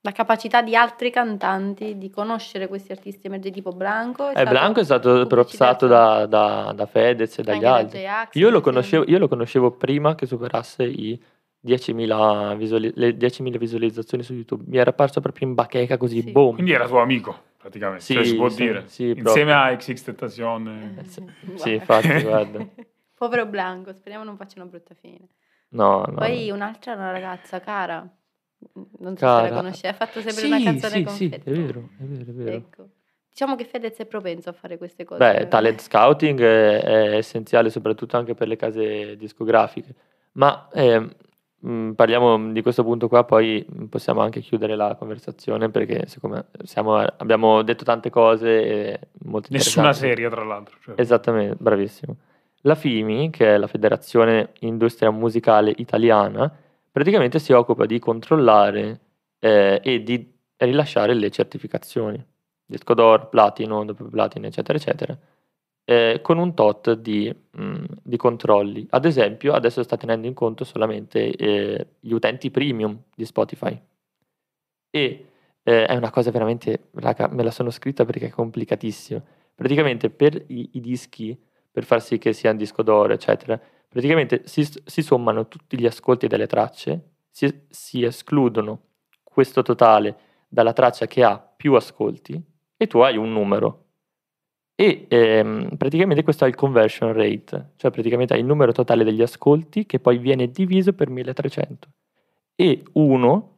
la 0.00 0.10
capacità 0.10 0.60
di 0.60 0.74
altri 0.74 1.12
cantanti 1.12 1.96
di 1.96 2.10
conoscere 2.10 2.66
questi 2.66 2.90
artisti 2.90 3.28
emergenti 3.28 3.58
tipo 3.58 3.70
Blanco. 3.70 4.30
Eh, 4.30 4.44
Blanco 4.44 4.80
è 4.80 4.84
stato 4.84 5.24
propsato 5.28 5.86
da, 5.86 6.26
da, 6.26 6.72
da 6.74 6.86
Fedez 6.86 7.38
e 7.38 7.42
dagli 7.44 7.64
altri. 7.64 8.04
Io 8.32 8.50
lo, 8.50 8.60
conoscevo, 8.60 9.04
io 9.06 9.18
lo 9.18 9.28
conoscevo 9.28 9.70
prima 9.70 10.16
che 10.16 10.26
superasse 10.26 10.82
i 10.82 11.22
10.000, 11.68 12.54
visuali- 12.56 12.92
le 12.94 13.16
10.000 13.16 13.58
visualizzazioni 13.58 14.22
su 14.22 14.32
YouTube. 14.32 14.64
Mi 14.66 14.78
era 14.78 14.90
apparso 14.90 15.20
proprio 15.20 15.46
in 15.46 15.54
bacheca 15.54 15.96
così, 15.96 16.22
Sì. 16.22 16.30
boom. 16.30 16.54
Quindi 16.54 16.72
era 16.72 16.86
tuo 16.86 17.00
amico, 17.00 17.36
praticamente, 17.58 18.04
Sì, 18.04 18.14
cioè, 18.14 18.24
si 18.24 18.36
può 18.36 18.48
sì, 18.48 18.62
dire. 18.64 18.84
sì, 18.86 19.08
Insieme 19.10 19.52
proprio. 19.52 19.74
a 19.74 19.76
XX 19.76 20.02
Tentacion. 20.02 20.94
Eh, 20.98 21.04
sì. 21.04 21.24
Sì, 21.56 21.72
infatti, 21.74 22.08
guarda. 22.22 22.66
Povero 23.14 23.46
Blanco, 23.46 23.92
speriamo 23.92 24.24
non 24.24 24.36
faccia 24.36 24.60
una 24.60 24.68
brutta 24.70 24.94
fine. 24.94 25.28
No, 25.70 26.04
no. 26.06 26.14
Poi 26.14 26.50
un'altra 26.50 26.92
è 26.92 26.96
una 26.96 27.10
ragazza, 27.12 27.60
Cara. 27.60 28.08
Non 28.98 29.16
so 29.16 29.18
se 29.18 29.24
Cara. 29.26 29.48
la 29.50 29.54
conosci, 29.54 29.86
ha 29.86 29.92
fatto 29.92 30.20
sempre 30.20 30.42
Sì, 30.42 30.46
una 30.46 30.62
canzone 30.62 30.96
sì, 30.96 31.02
con 31.02 31.12
sì, 31.14 31.28
Fedez. 31.28 31.46
è 31.46 31.50
vero, 31.60 31.88
è 31.98 32.02
vero, 32.04 32.30
è 32.30 32.32
vero. 32.32 32.56
Ecco. 32.56 32.88
Diciamo 33.30 33.54
che 33.54 33.64
Fedez 33.64 33.96
è 33.98 34.06
propenso 34.06 34.48
a 34.48 34.52
fare 34.52 34.78
queste 34.78 35.04
cose. 35.04 35.18
Beh, 35.20 35.46
talent 35.48 35.80
scouting 35.80 36.40
è, 36.40 36.80
è 36.82 37.16
essenziale 37.16 37.70
soprattutto 37.70 38.16
anche 38.16 38.34
per 38.34 38.48
le 38.48 38.56
case 38.56 39.16
discografiche. 39.16 39.94
Ma 40.32 40.68
ehm, 40.72 41.08
mh, 41.60 41.90
parliamo 41.92 42.52
di 42.52 42.62
questo 42.62 42.82
punto 42.84 43.08
qua, 43.08 43.24
poi 43.24 43.64
mh, 43.68 43.84
possiamo 43.86 44.20
anche 44.20 44.40
chiudere 44.40 44.76
la 44.76 44.94
conversazione 44.96 45.70
perché 45.70 46.06
siccome 46.06 46.46
siamo- 46.62 46.96
abbiamo 46.98 47.62
detto 47.62 47.84
tante 47.84 48.10
cose 48.10 48.62
e 48.64 49.00
molto 49.24 49.48
Nessuna 49.50 49.92
serie, 49.92 50.28
tra 50.28 50.44
l'altro. 50.44 50.76
cioè. 50.82 50.94
Esattamente, 50.98 51.56
bravissimo. 51.58 52.16
La 52.62 52.74
FIMI, 52.74 53.30
che 53.30 53.54
è 53.54 53.56
la 53.58 53.68
Federazione 53.68 54.50
Industria 54.60 55.10
Musicale 55.10 55.72
Italiana, 55.76 56.52
praticamente 56.90 57.38
si 57.38 57.52
occupa 57.52 57.86
di 57.86 57.98
controllare 58.00 59.00
eh, 59.38 59.80
e 59.82 60.02
di 60.02 60.32
rilasciare 60.56 61.14
le 61.14 61.30
certificazioni, 61.30 62.20
disco 62.66 62.94
d'oro, 62.94 63.28
platino, 63.28 63.84
doppio 63.84 64.06
platino, 64.06 64.46
eccetera, 64.46 64.76
eccetera, 64.76 65.16
eh, 65.88 66.20
con 66.20 66.36
un 66.36 66.52
tot 66.52 66.92
di, 66.92 67.34
mh, 67.50 67.84
di 68.02 68.16
controlli. 68.18 68.86
Ad 68.90 69.06
esempio, 69.06 69.54
adesso 69.54 69.82
sta 69.82 69.96
tenendo 69.96 70.26
in 70.26 70.34
conto 70.34 70.64
solamente 70.64 71.30
eh, 71.30 71.86
gli 71.98 72.12
utenti 72.12 72.50
premium 72.50 73.04
di 73.14 73.24
Spotify. 73.24 73.80
E 74.90 75.26
eh, 75.62 75.86
è 75.86 75.96
una 75.96 76.10
cosa 76.10 76.30
veramente, 76.30 76.88
raga, 76.96 77.28
me 77.28 77.42
la 77.42 77.50
sono 77.50 77.70
scritta 77.70 78.04
perché 78.04 78.26
è 78.26 78.30
complicatissima. 78.30 79.22
Praticamente 79.54 80.10
per 80.10 80.34
i, 80.48 80.68
i 80.74 80.80
dischi, 80.80 81.34
per 81.70 81.84
far 81.84 82.02
sì 82.02 82.18
che 82.18 82.34
sia 82.34 82.50
un 82.50 82.58
disco 82.58 82.82
d'oro, 82.82 83.14
eccetera, 83.14 83.58
praticamente 83.88 84.42
si, 84.44 84.68
si 84.84 85.02
sommano 85.02 85.48
tutti 85.48 85.78
gli 85.78 85.86
ascolti 85.86 86.26
delle 86.26 86.46
tracce, 86.46 87.12
si, 87.30 87.62
si 87.70 88.02
escludono 88.02 88.82
questo 89.22 89.62
totale 89.62 90.16
dalla 90.48 90.74
traccia 90.74 91.06
che 91.06 91.24
ha 91.24 91.38
più 91.38 91.72
ascolti 91.72 92.38
e 92.76 92.86
tu 92.86 92.98
hai 92.98 93.16
un 93.16 93.32
numero. 93.32 93.84
E 94.80 95.06
ehm, 95.08 95.76
praticamente 95.76 96.22
questo 96.22 96.44
è 96.44 96.48
il 96.48 96.54
conversion 96.54 97.12
rate, 97.12 97.70
cioè 97.74 97.90
praticamente 97.90 98.34
hai 98.34 98.38
il 98.38 98.46
numero 98.46 98.70
totale 98.70 99.02
degli 99.02 99.22
ascolti 99.22 99.86
che 99.86 99.98
poi 99.98 100.18
viene 100.18 100.52
diviso 100.52 100.92
per 100.92 101.10
1300. 101.10 101.88
E 102.54 102.84
1 102.92 103.56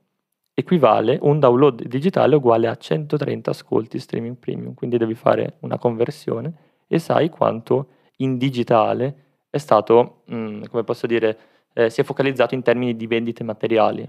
equivale, 0.55 1.19
un 1.21 1.39
download 1.39 1.83
digitale 1.85 2.37
uguale 2.37 2.69
a 2.69 2.75
130 2.75 3.51
ascolti 3.51 3.99
streaming 3.99 4.37
premium, 4.37 4.73
quindi 4.73 4.97
devi 4.97 5.15
fare 5.15 5.57
una 5.61 5.77
conversione 5.77 6.55
e 6.87 6.99
sai 6.99 7.29
quanto 7.29 7.89
in 8.17 8.39
digitale 8.39 9.43
è 9.51 9.59
stato, 9.59 10.23
mm, 10.33 10.63
come 10.71 10.85
posso 10.85 11.07
dire, 11.07 11.39
eh, 11.75 11.91
si 11.91 12.01
è 12.01 12.05
focalizzato 12.05 12.55
in 12.55 12.63
termini 12.63 12.97
di 12.97 13.07
vendite 13.07 13.45
materiali. 13.45 14.09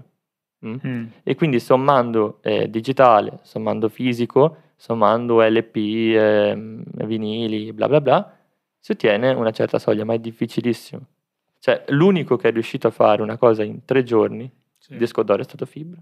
mm? 0.66 0.76
Mm. 0.86 1.06
E 1.24 1.34
quindi 1.34 1.60
sommando 1.60 2.38
eh, 2.40 2.70
digitale, 2.70 3.40
sommando 3.42 3.90
fisico, 3.90 4.56
sommando 4.82 5.40
LP, 5.40 5.76
ehm, 6.16 6.82
vinili, 7.06 7.72
bla 7.72 7.86
bla 7.86 8.00
bla, 8.00 8.36
si 8.80 8.90
ottiene 8.90 9.30
una 9.30 9.52
certa 9.52 9.78
soglia, 9.78 10.04
ma 10.04 10.14
è 10.14 10.18
difficilissimo. 10.18 11.02
Cioè, 11.60 11.84
l'unico 11.90 12.34
che 12.34 12.48
è 12.48 12.52
riuscito 12.52 12.88
a 12.88 12.90
fare 12.90 13.22
una 13.22 13.36
cosa 13.36 13.62
in 13.62 13.84
tre 13.84 14.02
giorni, 14.02 14.50
Sì. 14.76 14.92
il 14.94 14.98
disco 14.98 15.22
d'oro 15.22 15.40
è 15.42 15.44
stato 15.44 15.66
Fibra. 15.66 16.00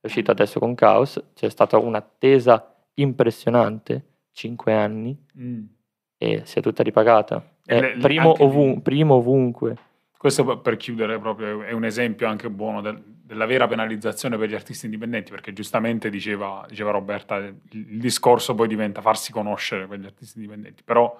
È 0.00 0.06
uscito 0.06 0.32
adesso 0.32 0.58
con 0.58 0.74
Chaos, 0.74 1.22
c'è 1.32 1.48
stata 1.48 1.78
un'attesa 1.78 2.74
impressionante, 2.94 4.04
5 4.32 4.74
anni, 4.74 5.16
Mm. 5.38 5.62
e 6.18 6.40
si 6.44 6.58
è 6.58 6.60
tutta 6.62 6.82
ripagata. 6.82 7.50
È 7.64 7.78
Le- 7.80 7.96
primo, 8.00 8.34
ovun- 8.42 8.82
primo 8.82 9.14
ovunque. 9.14 9.76
Questo 10.18 10.58
per 10.58 10.76
chiudere 10.76 11.20
proprio 11.20 11.62
è 11.62 11.70
un 11.70 11.84
esempio 11.84 12.26
anche 12.26 12.50
buono 12.50 12.80
del- 12.80 13.00
della 13.32 13.46
vera 13.46 13.66
penalizzazione 13.66 14.36
per 14.36 14.50
gli 14.50 14.54
artisti 14.54 14.84
indipendenti, 14.84 15.30
perché 15.30 15.54
giustamente 15.54 16.10
diceva, 16.10 16.66
diceva 16.68 16.90
Roberta, 16.90 17.36
il, 17.36 17.54
il 17.70 17.98
discorso 17.98 18.54
poi 18.54 18.68
diventa 18.68 19.00
farsi 19.00 19.32
conoscere 19.32 19.86
per 19.86 19.98
gli 19.98 20.04
artisti 20.04 20.36
indipendenti, 20.38 20.82
però 20.84 21.18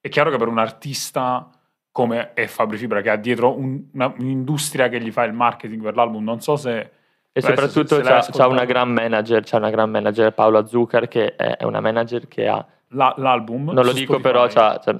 è 0.00 0.08
chiaro 0.08 0.30
che 0.30 0.36
per 0.36 0.48
un 0.48 0.58
artista 0.58 1.48
come 1.92 2.32
è 2.32 2.46
Fabri 2.46 2.76
Fibra, 2.76 3.00
che 3.02 3.10
ha 3.10 3.14
dietro 3.16 3.56
un- 3.56 3.84
una- 3.92 4.12
un'industria 4.18 4.88
che 4.88 5.00
gli 5.00 5.12
fa 5.12 5.22
il 5.22 5.32
marketing 5.32 5.80
per 5.80 5.94
l'album, 5.94 6.24
non 6.24 6.40
so 6.40 6.56
se... 6.56 6.90
E 7.36 7.40
soprattutto 7.40 7.94
ascoltato- 8.18 8.50
una 8.50 8.64
gran 8.64 8.90
manager, 8.90 9.42
c'ha 9.44 9.56
una 9.58 9.70
gran 9.70 9.90
manager 9.90 10.32
Paola 10.32 10.66
Zucker 10.66 11.06
che 11.06 11.36
è, 11.36 11.62
una 11.64 11.80
manager 11.80 12.26
che 12.26 12.48
ha, 12.48 12.66
la- 12.88 13.14
l'album... 13.16 13.70
non 13.70 13.84
lo 13.84 13.92
dico 13.92 14.18
Spotify- 14.18 14.22
però, 14.22 14.46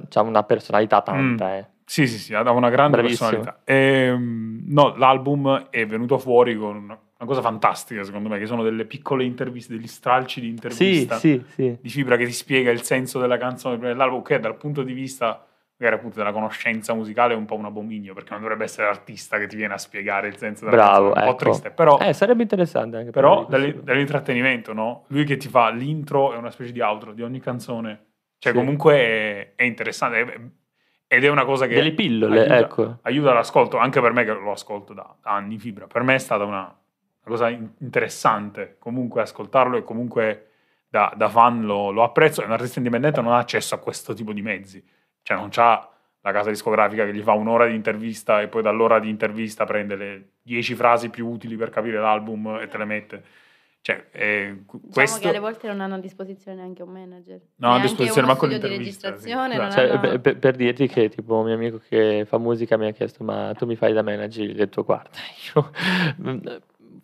c'ha, 0.09 0.21
una 0.21 0.43
personalità 0.43 1.01
tanta. 1.01 1.55
eh. 1.57 1.65
Sì, 1.87 2.07
sì, 2.07 2.17
sì, 2.17 2.33
ha 2.33 2.41
una 2.51 2.69
grande 2.71 2.97
Bravissimo. 2.97 3.29
personalità. 3.29 3.61
Ehm, 3.63 4.63
no, 4.67 4.95
l'album 4.97 5.67
è 5.69 5.85
venuto 5.85 6.17
fuori 6.17 6.57
con 6.57 6.75
una, 6.75 6.93
una 7.17 7.27
cosa 7.29 7.41
fantastica, 7.41 8.03
secondo 8.03 8.27
me, 8.27 8.39
che 8.39 8.47
sono 8.47 8.63
delle 8.63 8.85
piccole 8.85 9.23
interviste, 9.23 9.75
degli 9.75 9.87
stralci 9.87 10.41
di 10.41 10.47
Sì, 10.47 10.51
intervista 10.51 11.15
sì, 11.17 11.43
sì. 11.53 11.77
di 11.79 11.89
Fibra 11.89 12.17
che 12.17 12.25
ti 12.25 12.31
spiega 12.31 12.71
il 12.71 12.81
senso 12.81 13.19
della 13.19 13.37
canzone 13.37 13.77
dell'album, 13.77 14.23
che 14.23 14.39
dal 14.39 14.55
punto 14.57 14.81
di 14.81 14.93
vista 14.93 15.45
magari 15.77 15.97
appunto 15.99 16.17
della 16.17 16.31
conoscenza 16.31 16.93
musicale 16.93 17.33
è 17.33 17.37
un 17.37 17.45
po' 17.45 17.55
un 17.55 17.65
abominio, 17.65 18.13
perché 18.15 18.31
non 18.31 18.41
dovrebbe 18.41 18.63
essere 18.63 18.87
l'artista 18.87 19.37
che 19.37 19.45
ti 19.45 19.55
viene 19.55 19.73
a 19.73 19.77
spiegare 19.77 20.27
il 20.27 20.37
senso 20.37 20.65
della 20.65 20.77
Bravo, 20.77 21.11
canzone, 21.11 21.19
un 21.19 21.25
po' 21.25 21.31
ecco. 21.31 21.43
triste, 21.51 21.69
però, 21.69 21.99
Eh, 21.99 22.13
sarebbe 22.13 22.41
interessante 22.41 22.95
anche 22.97 23.11
per 23.11 23.21
però 23.21 23.47
sì. 23.51 23.79
dall'intrattenimento, 23.83 24.73
no? 24.73 25.03
Lui 25.09 25.23
che 25.25 25.37
ti 25.37 25.49
fa 25.49 25.69
l'intro 25.69 26.33
e 26.33 26.37
una 26.37 26.49
specie 26.49 26.71
di 26.71 26.79
outro 26.81 27.13
di 27.13 27.21
ogni 27.21 27.39
canzone, 27.39 28.05
cioè 28.39 28.53
Sì. 28.53 28.57
comunque 28.57 28.95
è, 28.95 29.53
è 29.55 29.63
interessante 29.63 30.19
è- 30.21 30.39
ed 31.07 31.23
è 31.23 31.29
una 31.29 31.45
cosa 31.45 31.67
che 31.67 31.75
Delle 31.75 31.93
pillole, 31.93 32.39
aiuta, 32.39 32.57
ecco. 32.57 32.97
aiuta 33.03 33.33
l'ascolto, 33.33 33.77
anche 33.77 34.01
per 34.01 34.11
me 34.11 34.23
che 34.23 34.33
lo 34.33 34.51
ascolto 34.51 34.93
da, 34.93 35.15
anni 35.21 35.57
fibra, 35.57 35.87
per 35.87 36.03
me 36.03 36.15
è 36.15 36.19
stata 36.19 36.43
una, 36.43 36.61
una 36.61 36.75
cosa 37.23 37.49
in- 37.49 37.69
interessante 37.79 38.77
comunque 38.79 39.21
ascoltarlo 39.21 39.77
e 39.77 39.83
comunque 39.83 40.49
da, 40.89 41.13
da 41.15 41.29
fan 41.29 41.63
lo, 41.63 41.91
lo 41.91 42.03
apprezzo 42.03 42.41
e 42.41 42.45
un 42.45 42.51
artista 42.51 42.79
indipendente 42.79 43.21
non 43.21 43.33
ha 43.33 43.37
accesso 43.37 43.75
a 43.75 43.79
questo 43.79 44.13
tipo 44.13 44.33
di 44.33 44.41
mezzi, 44.41 44.83
cioè 45.21 45.37
non 45.37 45.49
c'ha 45.49 45.89
la 46.21 46.31
casa 46.31 46.49
discografica 46.49 47.05
che 47.05 47.13
gli 47.13 47.21
fa 47.21 47.33
un'ora 47.33 47.67
di 47.67 47.75
intervista 47.75 48.41
e 48.41 48.47
poi 48.47 48.63
dall'ora 48.63 48.97
di 48.97 49.09
intervista 49.09 49.63
prende 49.65 49.95
le 49.95 50.29
dieci 50.41 50.73
frasi 50.73 51.11
più 51.11 51.27
utili 51.27 51.55
per 51.55 51.69
capire 51.69 51.99
l'album 51.99 52.57
e 52.59 52.67
te 52.67 52.77
le 52.79 52.85
mette. 52.85 53.23
Cioè, 53.85 54.07
eh, 54.13 54.55
Diciamo 54.63 54.81
questo... 54.91 55.19
che 55.19 55.27
alle 55.27 55.37
volte 55.37 55.67
non 55.67 55.79
hanno 55.79 55.93
a 55.93 55.99
disposizione 55.99 56.57
neanche 56.57 56.81
un 56.81 56.89
manager. 56.91 57.39
No, 57.57 57.73
a 57.75 57.79
disposizione 57.79 58.27
studio 58.33 58.57
di 58.57 58.67
l'intervista, 58.67 59.09
sì. 59.09 59.13
registrazione, 59.13 59.53
Esatto. 59.53 59.71
Cioè, 59.73 59.89
hanno- 59.89 59.99
per, 59.99 60.21
per- 60.21 60.39
per 60.39 60.55
dirti 60.55 60.87
che 60.87 61.09
tipo 61.09 61.35
un 61.35 61.45
mio 61.45 61.53
amico 61.53 61.79
che 61.87 62.25
fa 62.27 62.39
musica 62.39 62.77
mi 62.77 62.87
ha 62.87 62.91
chiesto 62.93 63.23
ma 63.23 63.53
tu 63.55 63.67
mi 63.67 63.75
fai 63.75 63.93
da 63.93 64.01
manager? 64.01 64.43
Gli 64.43 64.49
ho 64.49 64.55
detto 64.55 64.83
guarda, 64.83 65.11
io, 65.53 65.71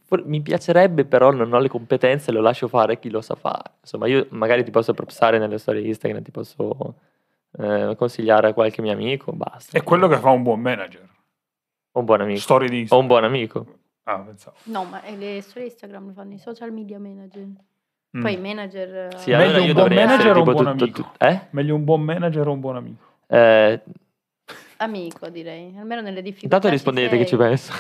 for- 0.06 0.26
mi 0.26 0.42
piacerebbe 0.42 1.06
però 1.06 1.30
non 1.32 1.54
ho 1.54 1.60
le 1.60 1.70
competenze, 1.70 2.32
lo 2.32 2.42
lascio 2.42 2.68
fare 2.68 2.98
chi 2.98 3.12
lo 3.12 3.22
sa 3.22 3.36
fare. 3.36 3.74
Insomma 3.82 4.08
io 4.08 4.26
magari 4.32 4.64
ti 4.64 4.72
posso 4.72 4.96
propsare 4.96 5.38
nelle 5.38 5.60
storie 5.60 5.84
Instagram, 5.84 6.24
ti 6.24 6.32
posso 6.32 6.96
eh, 7.60 7.94
consigliare 7.96 8.48
a 8.48 8.54
qualche 8.54 8.82
mio 8.82 8.92
amico, 8.94 9.32
basta. 9.34 9.78
È 9.78 9.84
quello 9.84 10.08
che 10.08 10.18
fa 10.18 10.32
un 10.32 10.42
buon 10.42 10.60
manager. 10.62 11.08
Un 11.92 12.06
buon 12.06 12.22
amico. 12.22 12.40
Storie 12.40 12.70
di 12.70 12.80
Instagram. 12.80 13.02
un 13.02 13.08
buon 13.08 13.24
amico. 13.24 13.66
Ah, 14.12 14.20
pensavo. 14.20 14.56
No, 14.64 14.84
ma 14.84 15.02
eh, 15.04 15.16
le 15.16 15.42
storie 15.42 15.68
Instagram 15.68 16.08
le 16.08 16.14
fanno 16.14 16.34
i 16.34 16.38
social 16.38 16.72
media 16.72 17.00
manager. 17.00 17.48
Mm. 18.18 18.22
Poi 18.22 18.34
i 18.34 18.38
manager... 18.38 18.96
eh, 19.14 19.18
Sì, 19.18 19.30
Meglio 19.32 19.44
allora 19.44 19.60
un 19.62 19.66
io 19.68 19.74
buon 19.74 19.94
manager 19.94 20.36
o 20.36 20.38
un 20.40 20.44
buon 20.44 20.58
tutto- 20.58 20.70
amico? 20.70 21.02
tutto- 21.02 21.26
eh? 21.26 21.42
Meglio 21.52 21.76
un 21.76 21.84
buon 21.86 22.02
manager 22.02 22.48
o 22.48 22.52
un 22.52 22.60
buon 22.60 22.76
amico? 22.76 23.04
Eh, 23.28 23.82
Amico, 24.78 25.30
direi. 25.30 25.76
Almeno 25.78 26.02
nelle 26.02 26.22
difficoltà 26.24 26.56
intanto 26.56 26.70
rispondete 26.70 27.16
che 27.18 27.26
ci 27.28 27.38
penso. 27.38 27.72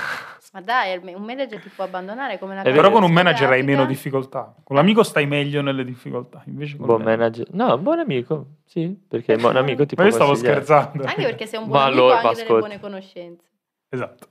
Ma 0.53 0.61
dai, 0.61 0.97
un 1.13 1.23
manager 1.23 1.59
ti 1.59 1.69
può 1.69 1.83
abbandonare 1.85 2.37
come 2.37 2.53
una. 2.53 2.61
Però 2.61 2.91
con 2.91 3.03
un 3.03 3.11
manager 3.11 3.49
hai 3.49 3.63
meno 3.63 3.85
difficoltà. 3.85 4.53
Con 4.63 4.75
l'amico 4.75 5.01
stai 5.01 5.25
meglio 5.25 5.61
nelle 5.61 5.83
difficoltà. 5.83 6.43
Invece 6.45 6.77
con 6.77 6.85
buon 6.85 7.01
manager. 7.01 7.47
No, 7.53 7.77
buon 7.79 7.99
amico. 7.99 8.45
Sì, 8.65 8.95
perché 9.07 9.35
buon 9.41 9.55
amico 9.55 9.85
ti 9.85 9.95
Ma 9.95 10.03
può 10.03 10.11
io 10.11 10.11
stavo 10.11 10.35
scherzando. 10.35 11.03
Anche 11.05 11.23
perché 11.23 11.47
sei 11.47 11.59
un 11.59 11.67
buon 11.67 11.79
Ma 11.79 11.85
amico 11.85 12.01
allora, 12.03 12.17
hai 12.19 12.23
ma 12.25 12.33
delle 12.33 12.47
buone 12.59 12.79
conoscenze. 12.79 13.45
Esatto. 13.93 14.27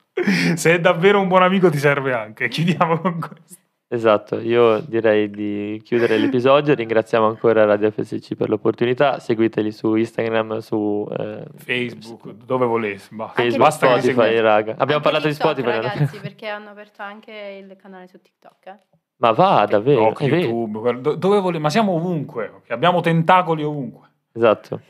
Se 0.54 0.74
è 0.74 0.80
davvero 0.80 1.20
un 1.20 1.28
buon 1.28 1.42
amico 1.42 1.70
ti 1.70 1.78
serve 1.78 2.12
anche. 2.14 2.48
Chiudiamo 2.48 2.98
con 2.98 3.18
questo. 3.20 3.58
Esatto, 3.92 4.38
io 4.38 4.78
direi 4.86 5.28
di 5.30 5.80
chiudere 5.84 6.16
l'episodio. 6.16 6.74
Ringraziamo 6.74 7.26
ancora 7.26 7.64
Radio 7.64 7.90
FSC 7.90 8.36
per 8.36 8.48
l'opportunità. 8.48 9.18
Seguiteli 9.18 9.72
su 9.72 9.96
Instagram, 9.96 10.58
su 10.58 11.08
eh, 11.18 11.44
Facebook, 11.56 12.30
dove 12.44 12.66
volessi. 12.66 13.12
Basta, 13.14 13.40
Anche 13.42 13.50
Facebook, 13.56 13.68
Basta 13.80 13.86
Spotify, 14.00 14.38
raga. 14.40 14.72
Abbiamo 14.78 14.92
Anche 14.94 15.00
parlato 15.00 15.28
TikTok, 15.28 15.54
di 15.54 15.60
Spotify. 15.62 15.86
ragazzi, 15.88 16.20
perché 16.20 16.46
hanno 16.46 16.70
aperto 16.70 17.02
anche 17.02 17.64
il 17.68 17.76
canale 17.76 18.06
su 18.06 18.20
TikTok. 18.20 18.66
eh. 18.66 18.78
Ma 19.16 19.32
va, 19.32 19.66
davvero. 19.68 20.12
TikTok. 20.14 20.22
YouTube, 20.30 21.16
dove 21.18 21.40
vole- 21.40 21.58
ma 21.58 21.68
siamo 21.68 21.92
ovunque. 21.92 22.62
Abbiamo 22.68 23.00
tentacoli 23.00 23.64
ovunque. 23.64 24.08
Esatto. 24.32 24.80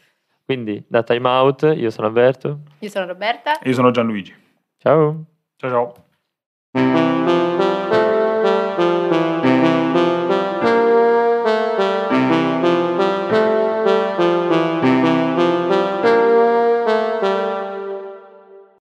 Quindi 0.44 0.85
da 0.87 1.02
Time 1.02 1.26
Out, 1.26 1.72
io 1.74 1.88
sono 1.88 2.06
Alberto. 2.06 2.61
Io 2.80 2.88
sono 2.90 3.06
Roberta. 3.06 3.59
Io 3.62 3.72
sono 3.72 3.90
Gianluigi. 3.92 4.35
Ciao. 4.80 5.26
Ciao 5.58 5.70
ciao. 5.70 5.94